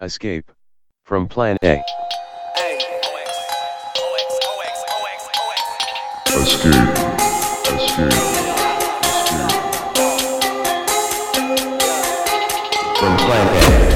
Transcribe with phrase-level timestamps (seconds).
[0.00, 0.52] Escape
[1.02, 1.82] from Plan A.
[2.56, 2.84] Escape.
[6.28, 6.72] Escape.
[7.66, 8.12] Escape.
[12.96, 13.88] From Plan A.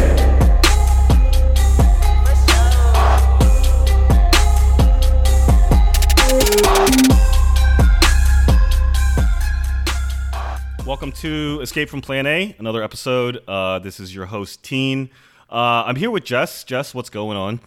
[10.85, 13.39] Welcome to Escape from Plan A, another episode.
[13.47, 15.09] Uh, this is your host, Teen.
[15.53, 16.65] Uh, I'm here with Jess.
[16.65, 17.61] Jess, what's going on?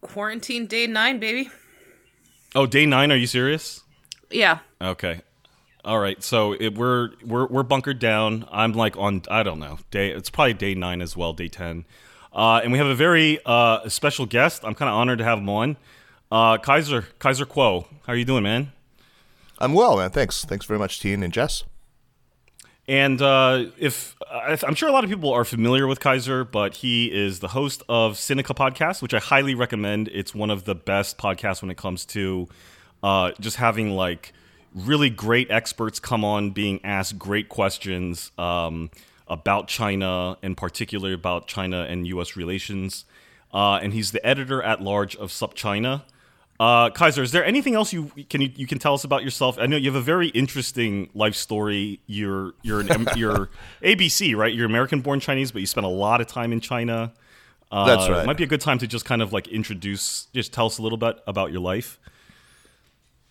[0.00, 1.50] Quarantine day nine, baby.
[2.56, 3.12] Oh, day nine.
[3.12, 3.82] Are you serious?
[4.28, 4.58] Yeah.
[4.82, 5.20] Okay.
[5.84, 6.20] All right.
[6.20, 8.44] So it, we're we're we're bunkered down.
[8.50, 10.10] I'm like on I don't know day.
[10.10, 11.84] It's probably day nine as well, day ten.
[12.32, 14.64] Uh, and we have a very uh, special guest.
[14.64, 15.76] I'm kind of honored to have him on.
[16.32, 17.86] Uh, Kaiser Kaiser Kuo.
[18.04, 18.72] How are you doing, man?
[19.60, 20.10] I'm well, man.
[20.10, 20.44] Thanks.
[20.44, 21.62] Thanks very much, Teen and Jess.
[22.88, 27.12] And uh, if I'm sure a lot of people are familiar with Kaiser, but he
[27.12, 30.08] is the host of Sinica podcast, which I highly recommend.
[30.08, 32.48] It's one of the best podcasts when it comes to
[33.02, 34.32] uh, just having like
[34.74, 38.90] really great experts come on, being asked great questions um,
[39.26, 42.36] about China, in particular about China and U.S.
[42.36, 43.04] relations.
[43.52, 46.04] Uh, and he's the editor at large of SupChina.
[46.60, 49.58] Uh, Kaiser, is there anything else you can you, you can tell us about yourself?
[49.60, 52.00] I know you have a very interesting life story.
[52.06, 53.50] You're you're an, you're
[53.82, 54.52] ABC, right?
[54.52, 57.12] You're American-born Chinese, but you spent a lot of time in China.
[57.70, 58.22] Uh, That's right.
[58.22, 60.78] It might be a good time to just kind of like introduce, just tell us
[60.78, 62.00] a little bit about your life.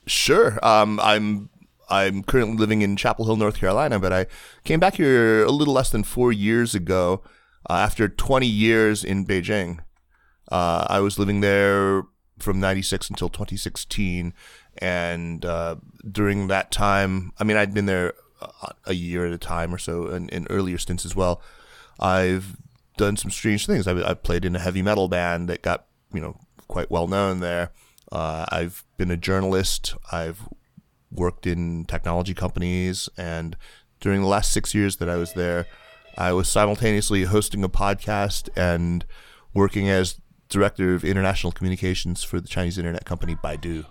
[0.05, 0.57] Sure.
[0.65, 1.49] Um, I'm
[1.89, 4.27] I'm currently living in Chapel Hill, North Carolina, but I
[4.63, 7.23] came back here a little less than four years ago.
[7.69, 9.79] Uh, after 20 years in Beijing,
[10.49, 12.03] uh, I was living there
[12.39, 14.33] from 96 until 2016,
[14.79, 15.75] and uh,
[16.09, 18.13] during that time, I mean, I'd been there
[18.85, 21.41] a, year at a time or so, in, in earlier stints as well.
[21.99, 22.57] I've
[22.97, 23.87] done some strange things.
[23.87, 27.39] I, I played in a heavy metal band that got you know quite well known
[27.39, 27.71] there.
[28.11, 29.95] Uh, I've been a journalist.
[30.11, 30.47] I've
[31.11, 33.55] worked in technology companies, and
[33.99, 35.65] during the last six years that I was there,
[36.17, 39.05] I was simultaneously hosting a podcast and
[39.53, 40.19] working as
[40.49, 43.85] director of international communications for the Chinese internet company Baidu.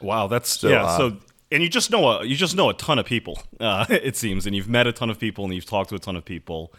[0.00, 0.84] Wow, that's So, yeah.
[0.84, 1.16] uh, so
[1.52, 3.40] and you just know a you just know a ton of people.
[3.60, 5.98] Uh, it seems, and you've met a ton of people, and you've talked to a
[5.98, 6.72] ton of people.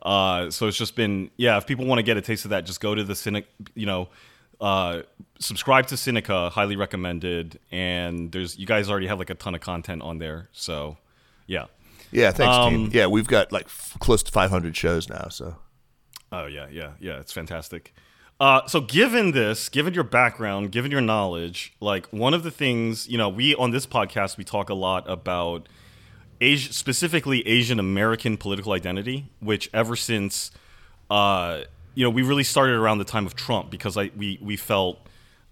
[0.00, 1.56] Uh, so it's just been yeah.
[1.58, 3.44] If people want to get a taste of that, just go to the Sinica.
[3.74, 4.08] You know,
[4.60, 5.02] uh,
[5.38, 6.50] subscribe to Sinica.
[6.50, 7.60] Highly recommended.
[7.70, 10.48] And there's you guys already have like a ton of content on there.
[10.52, 10.96] So
[11.46, 11.66] yeah.
[12.10, 12.90] Yeah, thanks, Um, team.
[12.92, 15.28] Yeah, we've got like f- close to 500 shows now.
[15.28, 15.56] So
[16.32, 17.20] Oh yeah, yeah, yeah.
[17.20, 17.94] It's fantastic.
[18.40, 23.06] Uh, so given this, given your background, given your knowledge, like one of the things
[23.08, 25.68] you know, we on this podcast we talk a lot about
[26.40, 30.50] Asia, specifically Asian American political identity, which ever since
[31.10, 31.60] uh,
[31.94, 35.06] you know we really started around the time of Trump because I we we felt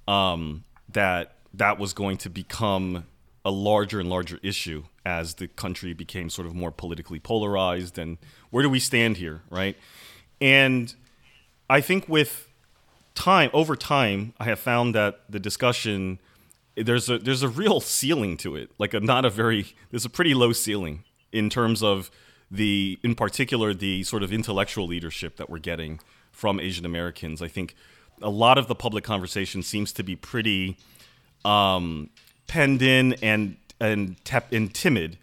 [0.08, 3.06] um, that that was going to become
[3.44, 8.18] a larger and larger issue as the country became sort of more politically polarized and
[8.50, 9.76] where do we stand here, right?
[10.40, 10.94] And
[11.68, 12.48] I think with
[13.14, 16.18] time over time, I have found that the discussion
[16.76, 20.10] there's a there's a real ceiling to it, like a not a very there's a
[20.10, 22.10] pretty low ceiling in terms of
[22.50, 26.00] the in particular the sort of intellectual leadership that we're getting
[26.32, 27.42] from Asian Americans.
[27.42, 27.74] I think
[28.22, 30.76] a lot of the public conversation seems to be pretty
[31.44, 32.10] um,
[32.46, 35.16] penned in and and, tep- and timid.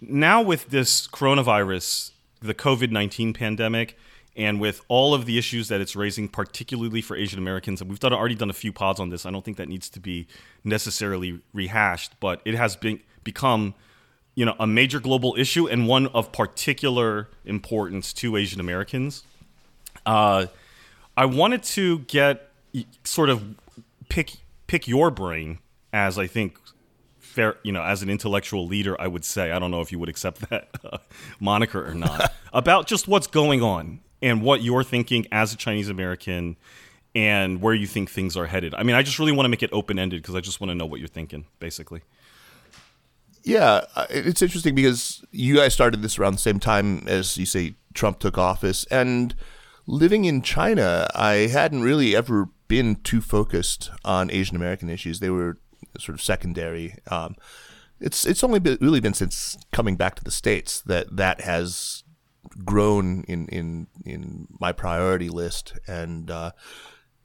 [0.00, 2.10] Now with this coronavirus,
[2.40, 3.98] the COVID nineteen pandemic,
[4.40, 8.00] and with all of the issues that it's raising, particularly for Asian Americans, and we've
[8.00, 9.26] done already done a few pods on this.
[9.26, 10.26] I don't think that needs to be
[10.64, 13.74] necessarily rehashed, but it has been become
[14.34, 19.24] you know a major global issue and one of particular importance to Asian Americans.
[20.06, 20.46] Uh,
[21.18, 22.50] I wanted to get
[23.04, 23.44] sort of
[24.08, 24.32] pick
[24.66, 25.58] pick your brain
[25.92, 26.58] as I think
[27.18, 29.98] fair, you know, as an intellectual leader, I would say I don't know if you
[29.98, 30.96] would accept that uh,
[31.38, 35.88] moniker or not about just what's going on and what you're thinking as a Chinese
[35.88, 36.56] American
[37.14, 38.74] and where you think things are headed.
[38.74, 40.70] I mean, I just really want to make it open ended because I just want
[40.70, 42.02] to know what you're thinking, basically.
[43.42, 47.74] Yeah, it's interesting because you guys started this around the same time as you say
[47.94, 49.34] Trump took office, and
[49.86, 55.20] living in China, I hadn't really ever been too focused on Asian American issues.
[55.20, 55.58] They were
[55.98, 56.96] sort of secondary.
[57.10, 57.34] Um,
[57.98, 62.04] it's it's only been, really been since coming back to the states that that has
[62.64, 66.30] grown in in in my priority list and.
[66.30, 66.52] Uh,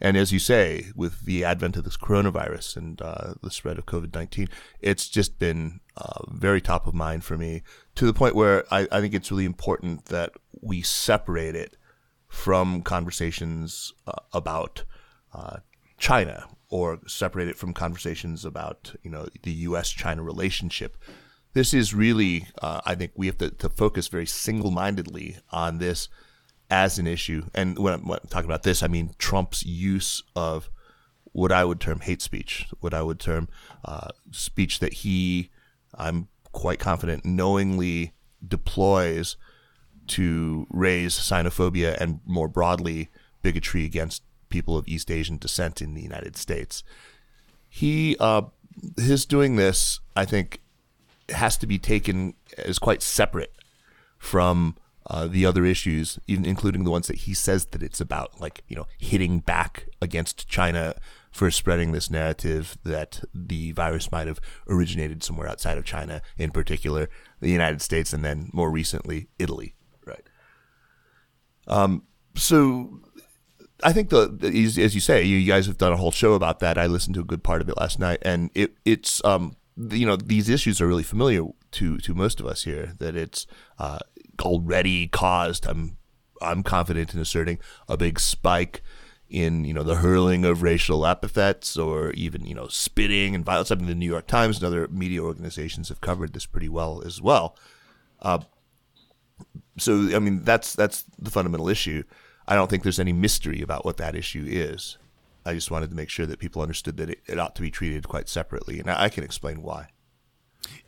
[0.02, 3.86] and as you say, with the advent of this coronavirus and uh, the spread of
[3.86, 4.50] COVID 19,
[4.82, 7.64] it's just been uh, very top of mind for me
[7.96, 11.78] to the point where I, I think it's really important that we separate it
[12.28, 14.84] from conversations uh, about
[15.34, 15.58] uh,
[15.98, 20.98] China or separate it from conversations about you know the U.S.-China relationship.
[21.56, 26.10] This is really, uh, I think, we have to, to focus very single-mindedly on this
[26.70, 27.46] as an issue.
[27.54, 30.70] And when I'm, when I'm talking about this, I mean Trump's use of
[31.32, 33.48] what I would term hate speech, what I would term
[33.86, 35.50] uh, speech that he,
[35.98, 38.12] I'm quite confident, knowingly
[38.46, 39.38] deploys
[40.08, 43.08] to raise xenophobia and more broadly
[43.42, 46.84] bigotry against people of East Asian descent in the United States.
[47.70, 48.42] He, uh,
[48.98, 50.60] his doing this, I think,
[51.30, 53.54] has to be taken as quite separate
[54.18, 54.76] from
[55.08, 58.64] uh, the other issues, even including the ones that he says that it's about, like
[58.68, 60.96] you know, hitting back against China
[61.32, 66.50] for spreading this narrative that the virus might have originated somewhere outside of China, in
[66.50, 69.76] particular the United States, and then more recently Italy.
[70.06, 70.28] Right.
[71.68, 72.04] Um.
[72.36, 73.00] So
[73.84, 76.78] I think the, as you say, you guys have done a whole show about that.
[76.78, 80.06] I listened to a good part of it last night, and it it's um you
[80.06, 82.94] know these issues are really familiar to to most of us here.
[83.00, 83.46] That it's
[83.78, 84.00] uh,
[84.42, 85.66] already caused.
[85.66, 85.98] I'm
[86.42, 88.82] I'm confident in asserting a big spike
[89.30, 93.72] in you know the hurling of racial epithets or even you know spitting and violence.
[93.72, 97.02] I mean, the New York Times and other media organizations have covered this pretty well
[97.06, 97.58] as well.
[98.22, 98.40] Uh,
[99.78, 102.04] so I mean, that's that's the fundamental issue.
[102.48, 104.98] I don't think there's any mystery about what that issue is.
[105.46, 107.70] I just wanted to make sure that people understood that it, it ought to be
[107.72, 109.90] treated quite separately, and I, I can explain why.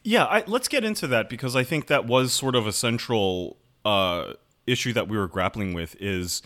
[0.04, 3.58] Yeah, I, let's get into that because I think that was sort of a central
[3.86, 4.34] uh,
[4.66, 6.42] issue that we were grappling with is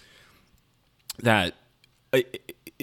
[1.19, 1.53] that
[2.11, 2.19] uh,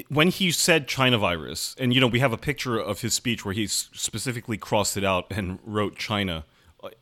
[0.09, 3.45] when he said China virus, and you know we have a picture of his speech
[3.45, 6.45] where he specifically crossed it out and wrote China.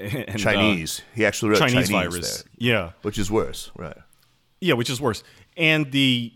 [0.01, 1.01] And, Chinese.
[1.01, 2.43] Uh, he actually wrote Chinese, Chinese virus.
[2.43, 3.97] there, Yeah, which is worse, right?
[4.59, 5.23] yeah, which is worse.
[5.57, 6.33] And the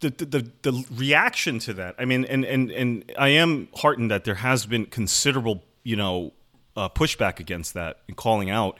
[0.00, 4.24] the, the, the, reaction to that, I mean, and, and, and I am heartened that
[4.24, 6.32] there has been considerable, you know,
[6.76, 8.78] uh, pushback against that and calling out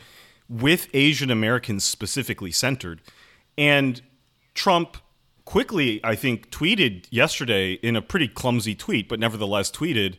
[0.49, 3.01] with Asian Americans specifically centered.
[3.59, 4.01] And
[4.55, 4.97] Trump
[5.45, 10.17] quickly, I think, tweeted yesterday in a pretty clumsy tweet, but nevertheless tweeted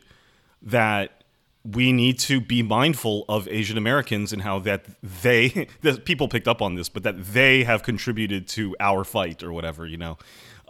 [0.60, 1.22] that
[1.64, 6.48] we need to be mindful of Asian Americans and how that they, the people picked
[6.48, 10.18] up on this, but that they have contributed to our fight or whatever, you know.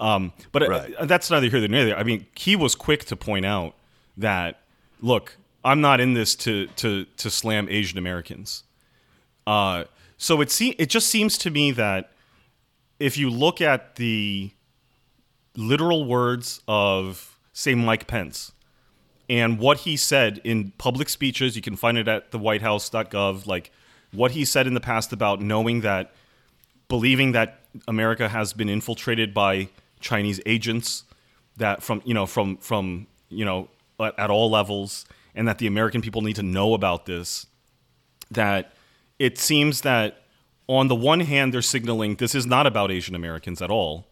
[0.02, 0.94] Um, but Right.
[0.96, 1.96] uh, that's neither here nor there.
[1.99, 3.75] I mean, he was quick to point out
[4.16, 4.60] that,
[5.00, 8.64] look, I'm not in this to to to slam Asian Americans.
[9.46, 9.84] Uh,
[10.19, 12.10] so it se- it just seems to me that
[12.99, 14.50] if you look at the
[15.56, 18.52] literal words of say Mike Pence
[19.28, 23.70] and what he said in public speeches, you can find it at the whitehouse.gov like
[24.12, 26.12] what he said in the past about knowing that
[26.88, 29.69] believing that America has been infiltrated by
[30.02, 31.04] Chinese agents
[31.56, 33.69] that from you know from from you know
[34.00, 35.04] at, at all levels
[35.34, 37.46] and that the American people need to know about this
[38.31, 38.72] that
[39.19, 40.22] it seems that
[40.66, 44.06] on the one hand they're signaling this is not about Asian Americans at all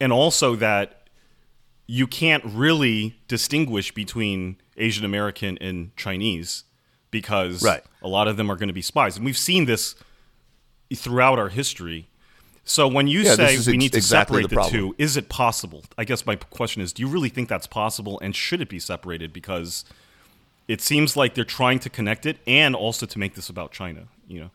[0.00, 1.08] and also that
[1.86, 6.64] you can't really distinguish between Asian American and Chinese
[7.10, 7.82] because Right.
[8.02, 9.94] a lot of them are going to be spies and we've seen this
[10.94, 12.08] throughout our history.
[12.64, 15.16] So when you Yeah, say we ex- need to exactly separate the the, two, is
[15.16, 15.84] it possible?
[15.98, 18.78] I guess my question is, do you really think that's possible, and should it be
[18.78, 19.32] separated?
[19.32, 19.84] Because
[20.68, 24.08] it seems like they're trying to connect it, and also to make this about China.
[24.26, 24.50] You know,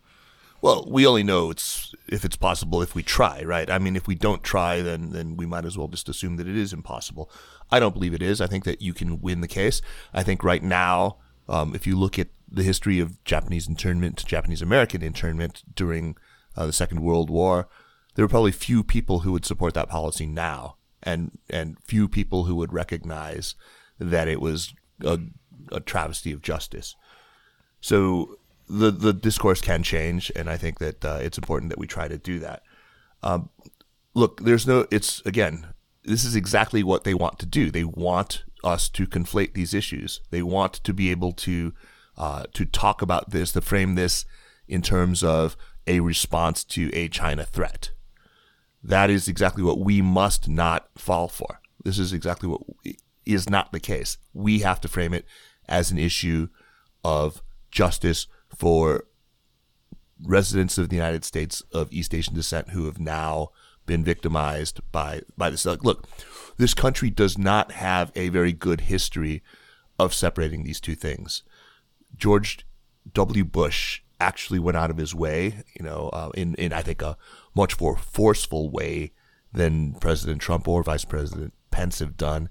[0.62, 3.70] Well, we only know it's if it's possible if we try, right?
[3.70, 6.48] I mean, if we don't try, then then we might as well just assume that
[6.48, 7.30] it is impossible.
[7.72, 8.42] I don't believe it is.
[8.42, 9.82] I think that you can win the case.
[10.14, 11.18] I think right now,
[11.48, 16.18] um, if you look at the history of Japanese internment, Japanese American internment during
[16.58, 17.68] uh, the Second World War,
[18.16, 22.46] there are probably few people who would support that policy now, and and few people
[22.46, 23.56] who would recognize
[24.00, 24.74] that it was
[25.04, 25.20] a,
[25.72, 26.96] a travesty of justice.
[27.82, 28.38] So
[28.68, 32.08] the the discourse can change, and I think that uh, it's important that we try
[32.08, 32.64] to do that.
[33.24, 33.50] Um,
[34.14, 34.86] look, there's no.
[34.92, 35.68] It's again,
[36.04, 37.72] this is exactly what they want to do.
[37.72, 40.22] They want us to conflate these issues.
[40.30, 41.74] They want to be able to
[42.18, 44.26] uh, to talk about this, to frame this
[44.68, 45.56] in terms of
[45.88, 47.92] a response to a China threat.
[48.84, 51.60] That is exactly what we must not fall for.
[51.84, 52.62] This is exactly what
[53.26, 54.18] is not the case.
[54.34, 55.26] We have to frame it
[55.68, 56.48] as an issue
[57.04, 59.06] of justice for
[60.26, 63.50] residents of the United States of East Asian descent who have now
[63.86, 65.66] been victimized by by this.
[65.66, 66.08] Look,
[66.58, 69.42] this country does not have a very good history
[69.98, 71.44] of separating these two things.
[72.16, 72.66] George
[73.14, 73.44] W.
[73.44, 77.18] Bush actually went out of his way, you know, uh, in in I think a
[77.56, 79.14] much more forceful way
[79.52, 82.50] than President Trump or Vice President Pence have done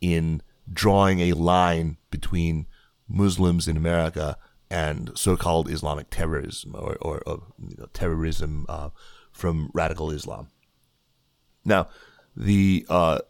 [0.00, 2.66] in drawing a line between
[3.08, 4.36] Muslims in America
[4.68, 8.90] and so-called Islamic terrorism or, or, or you know, terrorism uh,
[9.30, 10.48] from radical Islam.
[11.64, 11.88] Now,
[12.36, 13.20] the uh,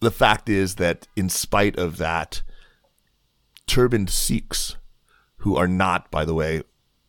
[0.00, 2.42] the fact is that in spite of that,
[3.70, 4.76] turbaned Sikhs,
[5.38, 6.62] who are not, by the way,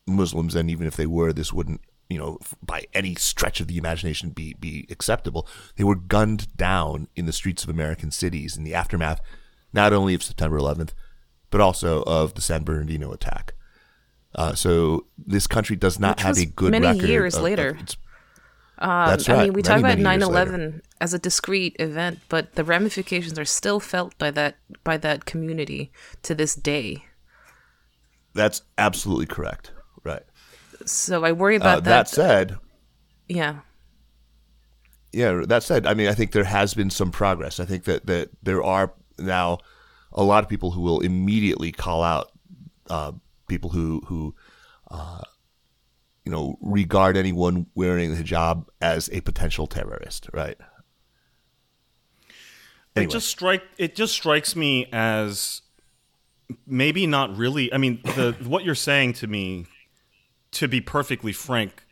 [0.07, 3.77] Muslims, and even if they were, this wouldn't, you know, by any stretch of the
[3.77, 5.47] imagination be be acceptable.
[5.75, 9.19] They were gunned down in the streets of American cities in the aftermath,
[9.73, 10.93] not only of September 11th,
[11.49, 13.53] but also of the San Bernardino attack.
[14.35, 17.09] Uh, so this country does not Which have a good many record.
[17.09, 17.77] years of- of later.
[17.79, 17.97] its-
[18.81, 22.55] Um, That's I mean, we many, talk about many 9/11 as a discrete event, but
[22.55, 25.91] the ramifications are still felt by that by that community
[26.23, 27.05] to this day.
[28.33, 29.71] that's absolutely correct.
[30.03, 30.23] Right.
[30.85, 32.07] So I worry Uh, about that that.
[32.07, 32.57] said,
[33.27, 33.61] yeah.
[35.13, 37.59] yeah, that said, I mean, I think there has been some progress.
[37.59, 39.59] I think that, that there are now
[40.13, 42.31] a lot of people who will immediately call out
[42.89, 43.11] uh,
[43.47, 44.35] people who who
[44.89, 45.21] uh,
[46.25, 50.57] you know regard anyone wearing the hijab as a potential terrorist, right?
[52.95, 55.61] It just strike it just strikes me as
[56.65, 57.73] maybe not really.
[57.73, 59.65] I mean, the what you're saying to me,
[60.51, 61.85] to be perfectly frank,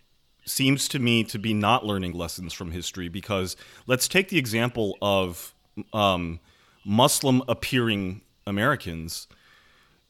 [0.46, 3.10] seems to me to be not learning lessons from history.
[3.10, 3.56] Because
[3.88, 5.54] let's take the example of
[5.94, 6.40] um,
[6.86, 9.28] Muslim appearing Americans.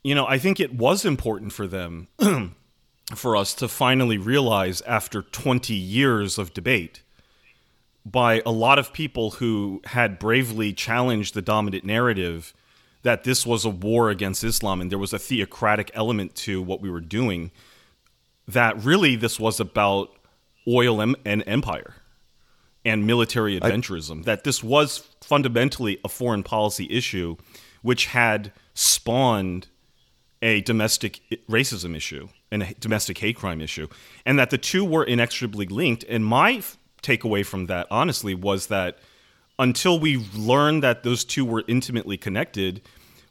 [0.04, 2.08] You know, I think it was important for them,
[3.16, 7.02] for us to finally realize after 20 years of debate
[8.06, 12.54] by a lot of people who had bravely challenged the dominant narrative
[13.04, 16.82] that this was a war against Islam and there was a theocratic element to what
[16.82, 17.52] we were doing,
[18.48, 20.12] that really this was about
[20.68, 21.96] oil em- and empire
[22.86, 27.36] and military adventurism, that this was fundamentally a foreign policy issue
[27.82, 29.68] which had spawned
[30.42, 32.24] a domestic racism issue.
[32.24, 33.88] and a domestic hate crime issue,
[34.26, 36.04] and that the two were inextricably linked.
[36.10, 39.00] And my f- takeaway from that, honestly, was that
[39.58, 42.82] until we learned that those two were intimately connected,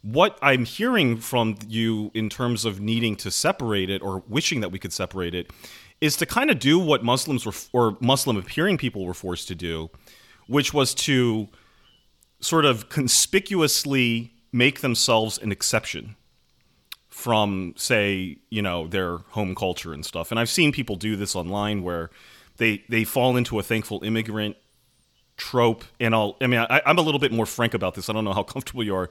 [0.03, 4.71] what I'm hearing from you in terms of needing to separate it or wishing that
[4.71, 5.51] we could separate it
[6.01, 9.55] is to kind of do what Muslims were or Muslim appearing people were forced to
[9.55, 9.91] do,
[10.47, 11.49] which was to
[12.41, 16.15] sort of conspicuously make themselves an exception
[17.19, 20.31] from say you know their home culture and stuff.
[20.31, 22.11] And i've seen people do this online where
[22.59, 24.57] they they fall into a thankful immigrant
[25.37, 25.83] trope.
[25.99, 28.09] And i'll i mean I, i'm a little bit more frank about this.
[28.09, 29.11] I don't know how comfortable you are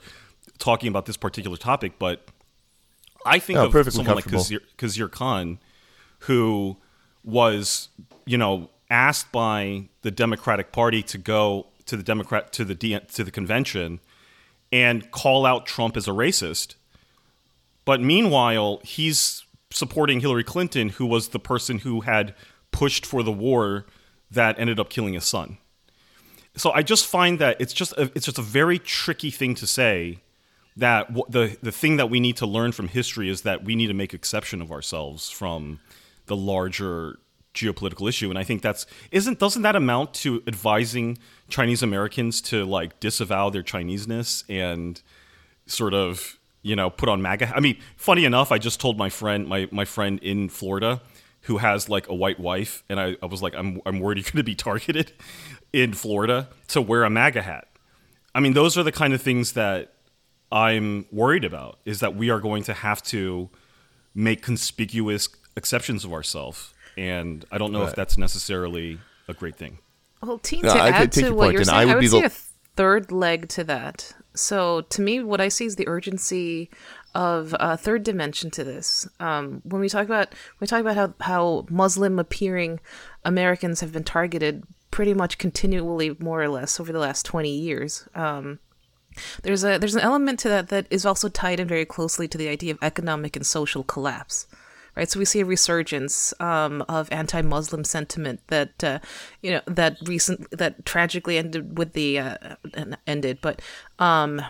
[0.57, 2.23] talking about this particular topic but
[3.25, 4.23] i think No, of someone like.
[4.23, 5.59] Khizr, Khizr khan
[6.19, 6.77] who
[7.25, 7.89] was
[8.25, 12.73] you know asked by the democratic party to go to the democrat to the
[13.11, 13.99] to the convention
[14.71, 16.75] and call out trump as a racist
[17.87, 22.35] but meanwhile, he's supporting Hillary Clinton, who was the person who had
[22.69, 23.85] pushed for the war
[24.29, 25.57] that ended up killing his son.
[26.57, 29.65] So I just find that it's just a, it's just a very tricky thing to
[29.65, 30.19] say.
[30.75, 33.73] That w- the the thing that we need to learn from history is that we
[33.73, 35.79] need to make exception of ourselves from
[36.25, 37.17] the larger
[37.53, 41.17] geopolitical issue, and I think that's isn't doesn't that amount to advising
[41.47, 45.01] Chinese Americans to like disavow their Chineseness and
[45.65, 46.36] sort of
[46.67, 47.53] you know put on MAGA.
[47.55, 51.01] I mean, funny enough, I just told my friend my my friend in Florida
[51.41, 54.23] who has like a white wife, and I, I was like, I'm I'm worried you're
[54.23, 55.13] going to be targeted
[55.71, 57.67] in Florida to wear a MAGA hat.
[58.35, 59.93] I mean, those are the kind of things that
[60.51, 61.79] I'm worried about.
[61.85, 63.49] Is that we are going to have to
[64.13, 69.79] make conspicuous exceptions of ourselves, and I don't know if that's necessarily a great thing.
[70.21, 72.07] Well, T, No, to I add to what you're saying, I I would would, be
[72.07, 72.31] say the- a
[72.75, 74.13] third leg to that.
[74.39, 76.69] So, to me, what I see is the urgency
[77.15, 79.07] of a third dimension to this.
[79.19, 82.79] Um, when we talk about we talk about how how Muslim appearing
[83.25, 88.07] Americans have been targeted pretty much continually, more or less, over the last twenty years.
[88.15, 88.59] Um,
[89.43, 92.37] there's a there's an element to that that is also tied in very closely to
[92.37, 94.47] the idea of economic and social collapse
[94.97, 98.99] right so we see a resurgence um, of anti-muslim sentiment that uh,
[99.41, 102.35] you know that recent that tragically ended with the uh,
[103.05, 103.61] ended but
[103.99, 104.41] um,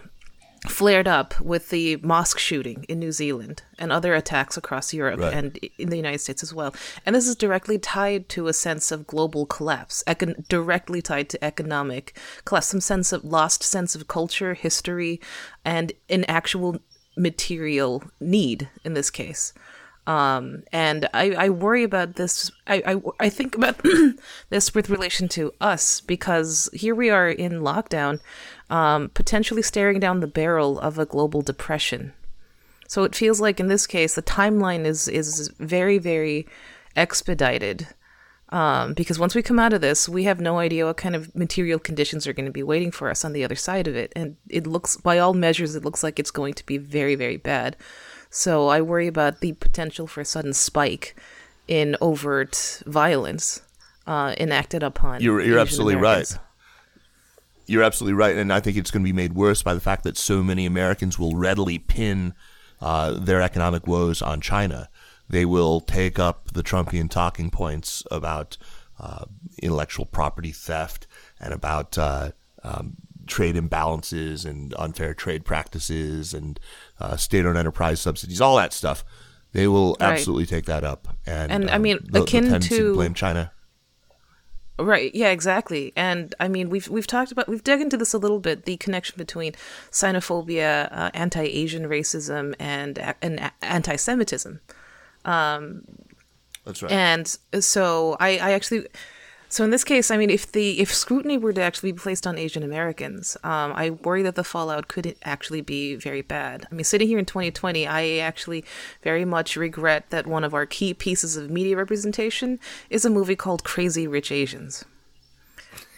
[0.68, 5.34] flared up with the mosque shooting in New Zealand and other attacks across Europe Right.
[5.34, 6.74] and in the United States as well.
[7.06, 11.44] And this is directly tied to a sense of global collapse, econ- directly tied to
[11.44, 15.22] economic collapse, some sense of lost sense of culture, history,
[15.64, 16.80] and an actual
[17.16, 19.54] material need in this case.
[20.08, 22.50] Um, and I, I worry about this.
[22.66, 23.82] I, I, I think about
[24.50, 28.22] this with relation to us because here we are in lockdown,
[28.70, 32.14] um, potentially staring down the barrel of a global depression.
[32.88, 36.48] So it feels like in this case the timeline is is very very
[36.96, 37.88] expedited.
[38.50, 41.36] Um, because once we come out of this, we have no idea what kind of
[41.36, 44.14] material conditions are going to be waiting for us on the other side of it,
[44.16, 47.36] and it looks, by all measures, it looks like it's going to be very, very
[47.36, 47.76] bad.
[48.30, 51.16] So I worry about the potential for a sudden spike
[51.68, 53.62] in overt violence
[54.06, 55.22] uh, enacted upon.
[55.22, 56.34] You're- you're absolutely Americans.
[56.34, 56.42] right.
[57.70, 60.04] You're absolutely right, and I think it's going to be made worse by the fact
[60.06, 62.34] that so many Americans will readily pin
[62.80, 64.88] uh, their economic woes on China.
[65.28, 68.56] They will take up the Trumpian talking points about
[69.02, 69.26] uh,
[69.62, 71.08] intellectual property theft
[71.42, 72.32] and about uh,
[72.64, 72.96] um,
[73.28, 76.60] trade imbalances and unfair trade practices and
[77.00, 79.04] uh, state-owned enterprise subsidies, all that stuff.
[79.54, 80.12] They will Right.
[80.14, 83.14] absolutely take that up, and And, I um, mean, the- the akin tendency to- blame
[83.14, 83.52] China.
[84.80, 85.10] Right.
[85.16, 85.30] Yeah.
[85.32, 85.92] Exactly.
[85.96, 88.66] And I mean, we've we've talked about we've dug into this a little bit.
[88.66, 89.54] The connection between
[89.90, 94.60] xenophobia, uh, anti-Asian racism, and and anti-Semitism.
[96.66, 96.92] That's right.
[96.92, 98.86] And so I, I actually,
[99.50, 102.28] so in this case, I mean, if the if scrutiny were to actually be placed
[102.28, 106.66] on Asian Americans, um, I worry that the fallout could actually be very bad.
[106.72, 108.66] I mean, sitting here in 2020, I actually
[109.04, 113.36] very much regret that one of our key pieces of media representation is a movie
[113.38, 114.84] called Crazy Rich Asians.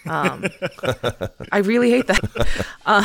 [0.06, 0.46] Um,
[1.52, 2.66] I really hate that.
[2.86, 3.04] Uh,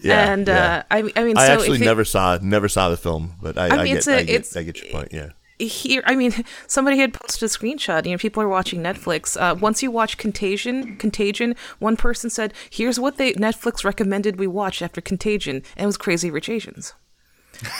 [0.00, 0.84] Yeah, and yeah.
[0.90, 3.58] uh, I, I mean, I so actually it- never saw never saw the film, but
[3.58, 5.08] I, I, mean, get, it's a- I, get, I get your point.
[5.12, 6.32] Yeah, here i mean
[6.66, 9.40] somebody had posted a screenshot you know people are watching netflix.
[9.40, 14.46] Uh, once you watch contagion contagion one person said here's what they netflix recommended we
[14.46, 16.94] watch after contagion and it was crazy rich asians.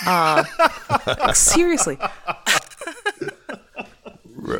[0.06, 0.42] Uh,
[1.34, 1.98] seriously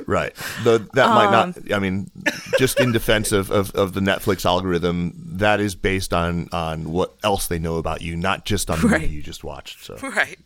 [0.07, 0.35] right.
[0.65, 1.73] Though that might Um, not.
[1.73, 2.11] I mean,
[2.59, 7.15] just in defense of, of, of the Netflix algorithm, that is based on on what
[7.23, 9.03] else they know about you, not just on the Right.
[9.03, 9.85] movie you just watched.
[9.85, 10.39] So Right.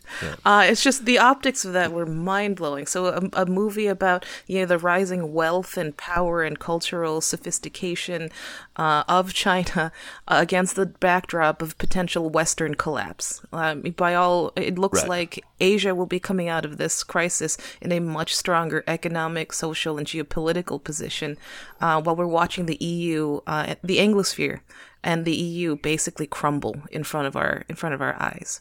[0.44, 2.86] Uh, it's just the optics of that were mind blowing.
[2.86, 8.30] So a, a movie about you know the rising wealth and power and cultural sophistication
[8.76, 9.92] uh, of China
[10.28, 13.40] uh, against the backdrop of potential Western collapse.
[13.52, 15.08] Um, by all, it looks Right.
[15.08, 19.98] like Asia will be coming out of this crisis in a much stronger economic, social,
[19.98, 21.36] and geopolitical position,
[21.80, 24.60] uh, while we're watching the EU, uh, the Anglosphere,
[25.02, 28.60] and the EU basically crumble in front of our in front of our eyes.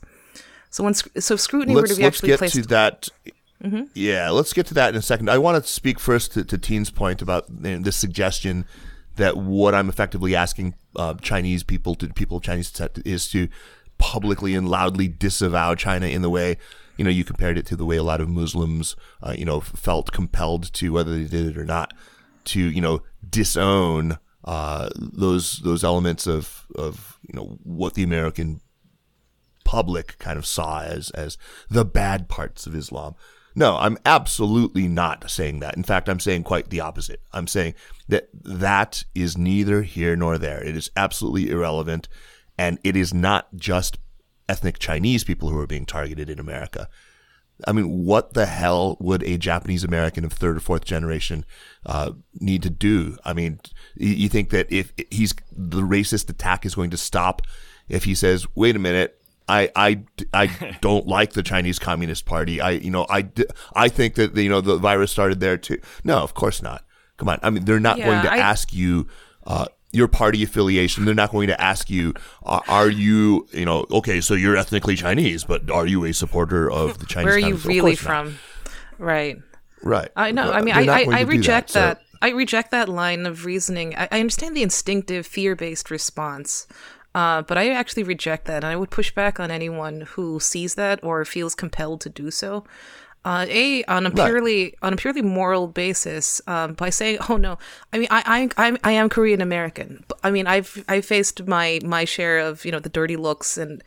[0.69, 3.09] So when so if scrutiny were let's to be let's actually get placed, to that.
[3.93, 5.29] Yeah, let's get to that in a second.
[5.29, 8.65] I want to speak first to, to Teen's point about this suggestion
[9.17, 13.49] that what I'm effectively asking uh, Chinese people to people of Chinese descent is to
[13.97, 16.57] publicly and loudly disavow China in the way
[16.99, 19.61] you know you compared it to the way a lot of Muslims uh, you know
[19.61, 21.93] felt compelled to whether they did it or not
[22.43, 28.59] to you know disown uh, those those elements of of you know what the American
[29.63, 31.37] public kind of saw as as
[31.69, 33.15] the bad parts of Islam.
[33.55, 35.75] No, I'm absolutely not saying that.
[35.75, 37.21] In fact, I'm saying quite the opposite.
[37.31, 37.75] I'm saying
[38.09, 40.61] that that is neither here nor there.
[40.63, 42.09] It is absolutely irrelevant,
[42.57, 43.97] and it is not just
[44.49, 46.89] ethnic Chinese people who are being targeted in America.
[47.67, 51.45] I mean, what the hell would a Japanese American of third or fourth generation
[51.85, 53.17] uh, need to do?
[53.25, 53.59] I mean,
[53.95, 57.41] you think that if he's the racist attack is going to stop
[57.89, 62.61] if he says, "Wait a minute, I I, I don't like the Chinese Communist Party.
[62.61, 63.27] I you know I
[63.73, 66.85] I think that you know the virus started there too." No, of course not.
[67.17, 67.39] Come on.
[67.43, 69.07] I mean, they're not going to I- ask you.
[69.45, 71.05] Uh, your party affiliation.
[71.05, 74.95] They're not going to ask you, uh, are you, you know, okay, so you're ethnically
[74.95, 77.25] Chinese, but are you a supporter of the Chinese?
[77.25, 78.25] where are you really course not.
[78.25, 78.39] from?
[78.97, 79.37] Right.
[79.81, 80.09] Right.
[80.15, 80.51] I know.
[80.51, 82.01] I mean, I, I, I reject so- that.
[82.21, 83.95] I reject that line of reasoning.
[83.95, 86.67] I, I understand the instinctive fear-based response,
[87.15, 90.75] uh, but I actually reject that, and I would push back on anyone who sees
[90.75, 92.65] that or feels compelled to do so.
[93.25, 97.57] Uh, a on a purely on a purely moral basis um, by saying, "Oh no,
[97.91, 100.05] I mean, I I I'm, I am Korean American.
[100.23, 103.83] I mean, I've I faced my my share of you know the dirty looks and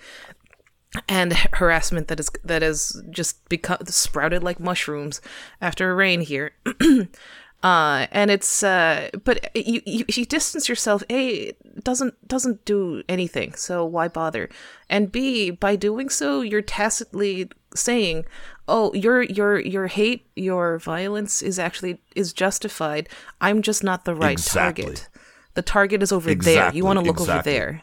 [1.09, 5.21] and harassment that is that has just become sprouted like mushrooms
[5.61, 6.53] after a rain here.
[7.63, 11.03] uh, and it's uh, but you, you you distance yourself.
[11.11, 14.51] A doesn't doesn't do anything, so why bother?
[14.91, 18.27] And B by doing so, you're tacitly saying,
[18.69, 23.09] "Oh, your your your hate, your violence is actually is justified.
[23.41, 24.85] I'm just not the right Exactly.
[24.85, 25.09] target.
[25.55, 26.73] The target is over there.
[26.73, 27.83] You want to look over there."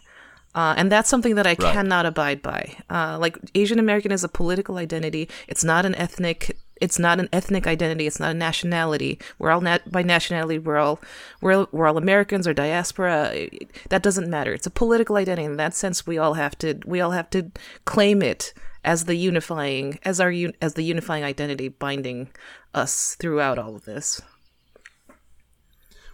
[0.55, 2.75] Uh, and that's something that I cannot abide by.
[2.89, 5.29] Uh, like Asian American is a political identity.
[5.47, 6.57] It's not an ethnic.
[6.81, 8.07] It's not an ethnic identity.
[8.07, 9.19] It's not a nationality.
[9.37, 10.57] We're all nat- by nationality.
[10.57, 10.99] We're all
[11.41, 13.49] we're we're all Americans or diaspora.
[13.89, 14.51] That doesn't matter.
[14.53, 15.45] It's a political identity.
[15.45, 17.51] In that sense, we all have to we all have to
[17.85, 22.29] claim it as the unifying as our un- as the unifying identity binding
[22.73, 24.21] us throughout all of this.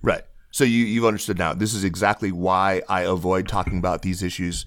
[0.01, 0.23] Right.
[0.51, 1.54] So you you've understood now.
[1.54, 4.65] This is exactly why I avoid talking about these issues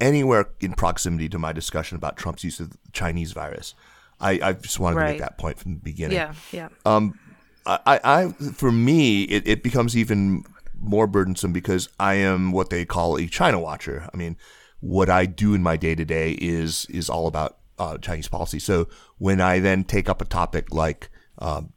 [0.00, 3.74] anywhere in proximity to my discussion about Trump's use of the Chinese virus.
[4.20, 6.16] I, I just wanted to make that point from the beginning.
[6.16, 6.68] Yeah, yeah.
[6.84, 7.18] Um,
[7.66, 10.44] I, I for me, it, it becomes even
[10.78, 14.08] more burdensome because I am what they call a China watcher.
[14.12, 14.36] I mean,
[14.80, 18.58] what I do in my day to day is is all about uh, Chinese policy.
[18.58, 18.88] So
[19.18, 21.72] when I then take up a topic like, um,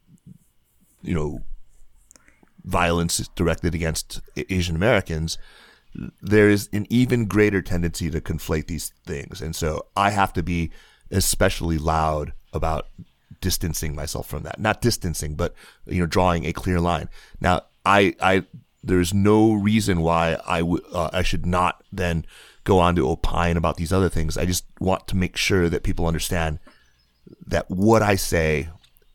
[1.02, 1.40] you know,
[2.64, 5.38] violence directed against Asian Americans,
[6.22, 9.42] there is an even greater tendency to conflate these things.
[9.42, 10.72] And so I have to be
[11.12, 12.88] especially loud about
[13.42, 14.60] distancing myself from that.
[14.60, 15.54] Not distancing, but
[15.86, 17.10] you know, drawing a clear line.
[17.40, 18.46] Now, I, I,
[18.82, 22.26] there's no reason why I would, uh, I should not then
[22.64, 24.38] go on to opine about these other things.
[24.38, 26.60] I just want to make sure that people understand
[27.46, 28.70] that what I say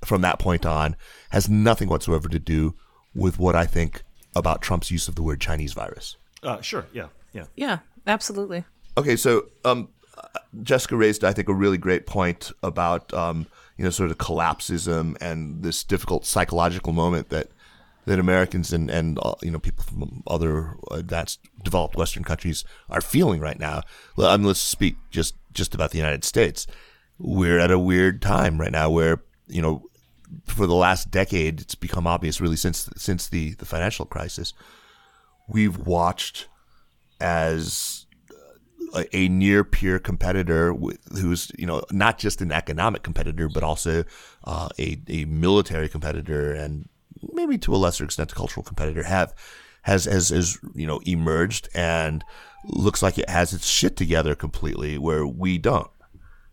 [0.04, 0.96] from that point on
[1.30, 2.74] has nothing whatsoever to do
[3.14, 4.02] with what I think
[4.36, 6.16] about Trump's use of the word Chinese virus.
[6.42, 6.86] Uh, sure.
[6.92, 7.08] Yeah.
[7.32, 7.44] Yeah.
[7.56, 8.64] Yeah, absolutely.
[8.96, 9.88] Okay, so um,
[10.62, 15.16] Jessica raised, I think, a really great point about um, you know sort of collapsism
[15.20, 17.48] and this difficult psychological moment that
[18.08, 23.00] that Americans and and uh, you know people from other advanced developed Western countries are
[23.00, 23.82] feeling right now.
[24.18, 26.66] I mean, let's speak just just about the United States.
[27.18, 29.84] We're at a weird time right now where you know
[30.46, 34.52] for the last decade it's become obvious really since since the the financial crisis
[35.48, 36.48] we've watched
[37.20, 38.06] as
[38.94, 43.62] a, a near peer competitor with, who's you know not just an economic competitor but
[43.62, 44.04] also
[44.44, 46.88] uh, a a military competitor and
[47.32, 49.34] maybe to a lesser extent a cultural competitor have
[49.82, 52.24] has has has you know emerged and
[52.64, 55.90] looks like it has its shit together completely where we don't.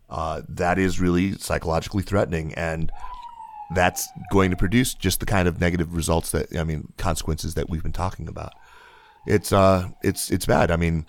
[0.08, 2.92] Uh, that is really psychologically threatening and
[3.74, 7.68] that's going to produce just the kind of negative results that I mean consequences that
[7.68, 8.52] we've been talking about.
[9.26, 10.70] It's uh it's it's bad.
[10.70, 11.06] I mean,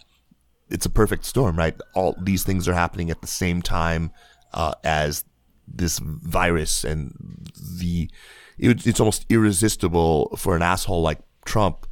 [0.69, 1.75] it's a perfect storm, right?
[1.93, 4.11] All these things are happening at the same time
[4.53, 5.23] uh, as
[5.67, 7.13] this virus, and
[7.79, 8.09] the
[8.57, 11.87] it, it's almost irresistible for an asshole like Trump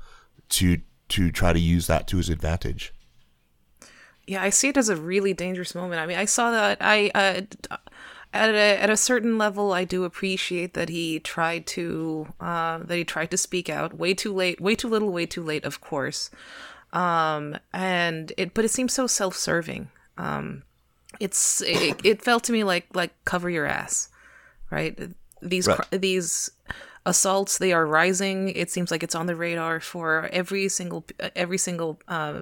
[0.50, 2.94] to to try to use that to his advantage.
[4.28, 6.02] Yeah, I see it as a really dangerous moment.
[6.02, 7.42] I mean, I saw that I uh,
[8.36, 12.96] at a, at a certain level, I do appreciate that he tried to uh, that
[12.96, 13.94] he tried to speak out.
[13.94, 15.64] Way too late, way too little, way too late.
[15.64, 16.30] Of course,
[16.92, 19.90] um, and it but it seems so self-serving.
[20.18, 20.64] Um,
[21.20, 24.10] it's it, it felt to me like like cover your ass,
[24.70, 25.00] right?
[25.50, 25.78] These Right.
[25.78, 26.52] cr- these
[27.06, 28.50] assaults they are rising.
[28.50, 31.06] It seems like it's on the radar for every single
[31.36, 32.42] every single uh,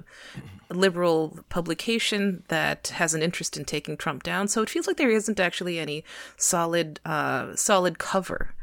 [0.70, 4.48] liberal publication that has an interest in taking Trump down.
[4.48, 6.02] So it feels like there isn't actually any
[6.36, 8.54] solid uh, solid cover.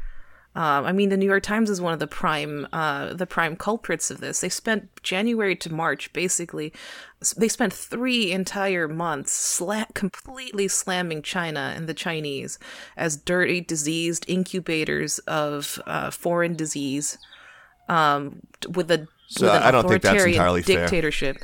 [0.54, 3.56] Um, I mean, the New York Times is one of the prime uh, the prime
[3.56, 4.40] culprits of this.
[4.40, 6.72] They spent January to March basically.
[7.36, 12.58] They spent three entire months sla- completely slamming China and the Chinese
[12.96, 17.16] as dirty, diseased incubators of uh, foreign disease,
[17.88, 18.40] um,
[18.74, 20.80] with a So with an I don't think that's authoritarian entirely fair.
[20.80, 21.36] dictatorship.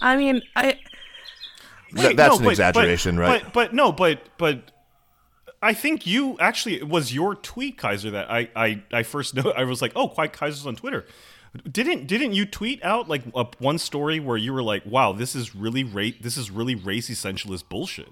[0.00, 0.78] I mean, I
[1.94, 3.42] Th- that's an exaggeration, but, right?
[3.44, 4.70] But, but no, but but
[5.62, 9.52] I think you actually it was your tweet, Kaiser, that I I, I first know.
[9.56, 11.04] I was like, oh, quite Kaiser's on Twitter.
[11.70, 15.34] Didn't didn't you tweet out like a, one story where you were like, wow, this
[15.34, 18.08] is really ra- this is really race essentialist bullshit.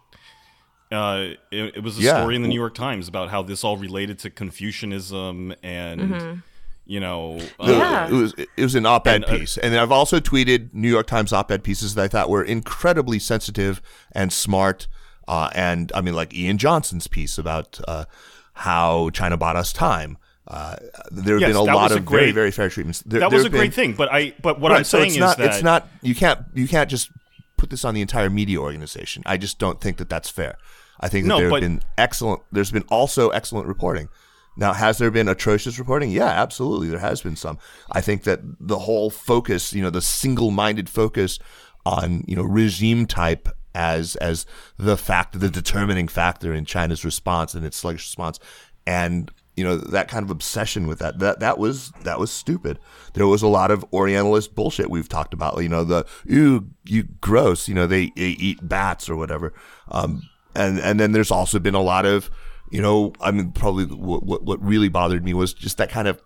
[0.90, 2.18] Uh, it, it was a Yeah.
[2.20, 6.42] story in the New York Times about how this all related to Confucianism and
[6.86, 8.08] you know uh, Yeah.
[8.08, 11.06] It was it was an op-ed And, uh, piece, and I've also tweeted New York
[11.06, 13.80] Times op-ed pieces that I thought were incredibly sensitive
[14.12, 14.88] and smart.
[15.28, 18.06] Uh, and I mean, like Ian Johnson's piece about uh,
[18.54, 20.18] how China bought us time.
[20.46, 20.76] Uh,
[21.10, 23.02] there have Yes, been a lot was a of very great- very fair treatments.
[23.04, 23.92] There, that was a have great thing.
[23.92, 26.14] But I but what Right, I'm so saying it's not, is that it's not you
[26.14, 27.10] can't you can't just
[27.58, 29.22] put this on the entire media organization.
[29.26, 30.56] I just don't think that that's fair.
[31.00, 32.40] I think that No, there have been excellent.
[32.50, 34.08] There's been also excellent reporting.
[34.56, 36.10] Now, has there been atrocious reporting?
[36.10, 36.88] Yeah, absolutely.
[36.88, 37.58] There has been some.
[37.92, 41.38] I think that the whole focus, you know, the single-minded focus
[41.86, 44.44] on you know regime type as as
[44.76, 48.40] the fact, the determining factor in China's response and its sluggish response,
[48.84, 52.80] and you know that kind of obsession with that that that was that was stupid.
[53.14, 55.62] There was a lot of Orientalist bullshit we've talked about.
[55.62, 57.68] You know the you you gross.
[57.68, 59.54] You know they, they eat bats or whatever.
[59.92, 60.22] Um,
[60.56, 62.30] and and then there's also been a lot of
[62.72, 66.08] you know I mean probably what what, what really bothered me was just that kind
[66.08, 66.20] of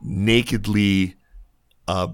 [0.00, 1.16] nakedly
[1.88, 2.08] uh,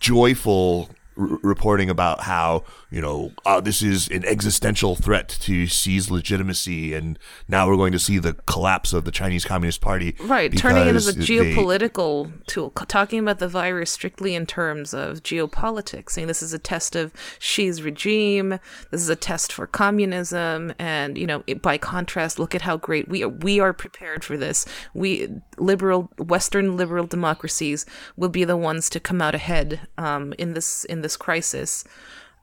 [0.00, 6.12] joyful r- reporting about how you know uh, this is an existential threat to Xi's
[6.12, 10.14] legitimacy, and now we're going to see the collapse of the Chinese Communist Party.
[10.20, 14.46] Right, turning it as a because they- geopolitical tool, talking about the virus strictly in
[14.46, 18.60] terms of geopolitics, saying this is a test of Xi's regime,
[18.92, 22.76] this is a test for communism, and you know, it, by contrast, look at how
[22.76, 23.28] great we are.
[23.28, 24.66] We are prepared for this.
[24.94, 25.28] We
[25.58, 30.84] liberal Western liberal democracies will be the ones to come out ahead um, in this
[30.84, 31.84] in this crisis.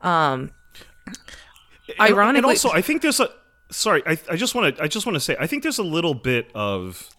[0.02, 0.52] Um,
[1.08, 3.30] And- ironically, and also I think there's a
[3.70, 5.84] sorry, I, I just want to I just want to say I think there's a
[5.84, 7.16] little bit of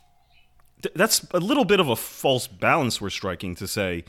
[0.82, 4.04] th- that's a little bit of a false balance we're striking to say,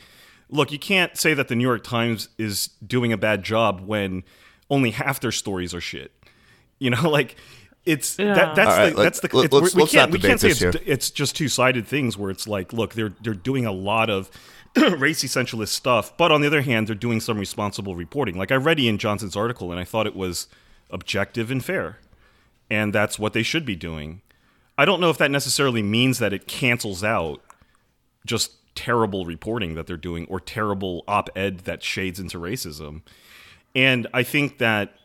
[0.48, 4.22] look, you can't say that the New York Times is doing a bad job when
[4.70, 6.12] only half their stories are shit.
[6.78, 7.36] You know, like
[7.86, 10.18] it's that, that's All right, the that's the let- it's, let's- we let's can't we
[10.18, 10.72] can't say it's, here.
[10.86, 14.30] it's just two sided things where it's like, look, they're they're doing a lot of
[14.76, 18.36] race essentialist stuff, but on the other hand, they're doing some responsible reporting.
[18.36, 20.48] Like I read Ian Johnson's article, and I thought it was
[20.90, 21.98] objective and fair,
[22.70, 24.22] and that's what they should be doing.
[24.76, 27.40] I don't know if that necessarily means that it cancels out
[28.26, 33.02] just terrible reporting that they're doing or terrible op-ed that shades into racism.
[33.76, 34.96] And I think that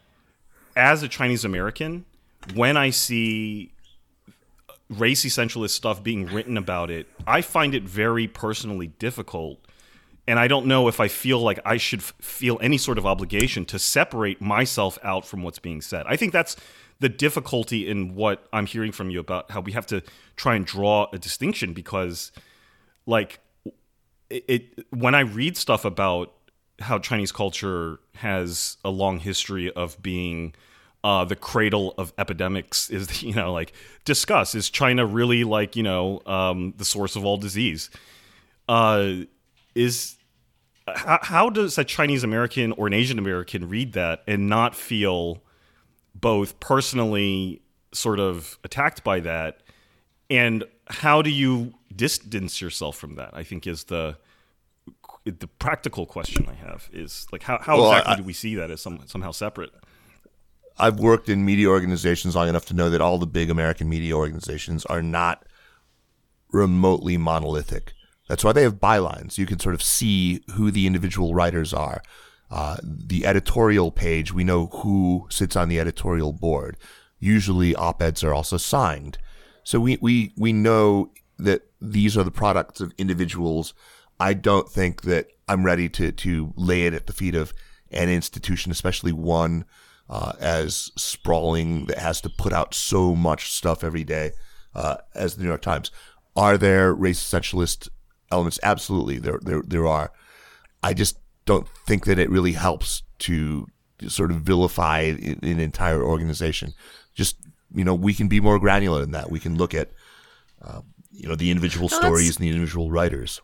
[0.76, 2.06] as a Chinese American,
[2.54, 3.72] when I see
[4.90, 9.60] race essentialist stuff being written about it, I find it very personally difficult.
[10.28, 13.66] And I don't know if I feel like I should feel any sort of obligation
[13.66, 16.06] to separate myself out from what's being said.
[16.08, 16.56] I think that's
[17.00, 20.04] the difficulty in what I'm hearing from you about how we have to
[20.36, 22.32] try and draw a distinction because,
[23.06, 23.40] like,
[24.30, 26.34] it, it when I read stuff about
[26.80, 30.54] how Chinese culture has a long history of being
[31.04, 33.74] uh, the cradle of epidemics is you know like
[34.06, 37.90] discuss is China really like you know um, the source of all disease?
[38.68, 39.14] Uh,
[39.76, 40.18] is
[40.88, 45.42] how, how does a Chinese American or an Asian American read that and not feel
[46.16, 49.62] both personally sort of attacked by that?
[50.30, 54.16] And how do you distance yourself from that i think is the
[55.26, 58.56] the practical question i have is like how, how Well, exactly I- do we see
[58.56, 59.72] that as some, somehow separate
[60.80, 64.16] I've worked in media organizations long enough to know that all the big American media
[64.16, 65.46] organizations are not
[66.52, 67.94] remotely monolithic.
[68.28, 69.38] That's why they have bylines.
[69.38, 72.02] You can sort of see who the individual writers are.
[72.50, 76.78] Uh, the editorial page, we know who sits on the editorial board.
[77.20, 79.18] Usually, op eds are also signed.
[79.64, 83.74] So we, we, we know that these are the products of individuals.
[84.20, 87.54] I don't think that I'm ready to, to lay it at the feet of
[87.92, 89.66] an institution, especially one
[90.10, 94.32] uh, as sprawling that has to put out so much stuff every day
[94.74, 95.92] uh, as the New York Times.
[96.36, 97.90] Are there race essentialist
[98.32, 98.60] elements?
[98.64, 100.12] Absolutely, there there there are.
[100.82, 103.68] I just don't think that it really helps to
[104.08, 106.74] sort of vilify an entire organization.
[107.14, 107.36] Just
[107.74, 109.30] you know, we can be more granular than that.
[109.30, 109.92] We can look at
[110.62, 113.42] uh, you know the individual No, stories and the individual writers.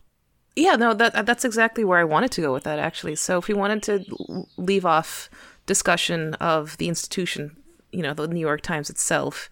[0.56, 3.16] Yeah, no, that that's exactly where I wanted to go with that actually.
[3.16, 5.28] So if we wanted to leave off
[5.66, 7.56] discussion of the institution,
[7.92, 9.50] you know, the New York Times itself,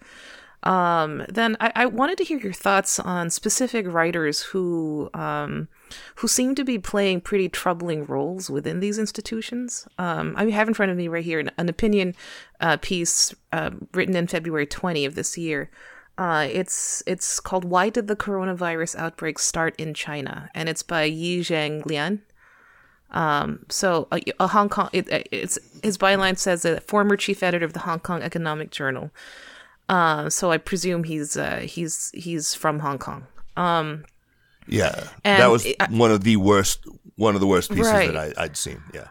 [0.65, 5.67] um, then I, I wanted to hear your thoughts on specific writers who um,
[6.15, 9.87] who seem to be playing pretty troubling roles within these institutions.
[9.99, 12.15] Um, I have in front of me right here an, an opinion
[12.59, 15.69] uh, piece uh, written in February 20 of this year.
[16.17, 21.03] Uh, it's it's called "Why Did the Coronavirus Outbreak Start in China?" and it's by
[21.03, 22.21] Yi Zheng Lian.
[23.15, 27.65] Um, so a, a Hong Kong, it, it's his byline says a former chief editor
[27.65, 29.09] of the Hong Kong Economic Journal.
[29.89, 33.25] Uh, so I presume he's uh, he's he's from Hong Kong.
[33.55, 34.03] Um,
[34.67, 38.11] Yeah, that was it- I- one of the worst one of the worst pieces Right.
[38.11, 38.81] that I, I'd seen.
[38.93, 39.07] Yeah.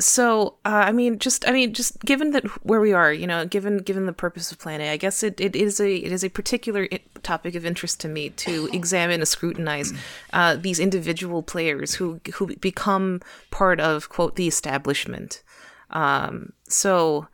[0.00, 3.46] So uh, I mean, just I mean, just given that where we are, you know,
[3.46, 6.24] given given the purpose of Plan A, I guess it, it is a it is
[6.24, 6.88] a particular
[7.22, 9.92] topic of interest to me to examine and scrutinize
[10.32, 13.20] uh, these individual players who who become
[13.52, 15.42] part of quote the establishment.
[15.90, 17.28] Um, so.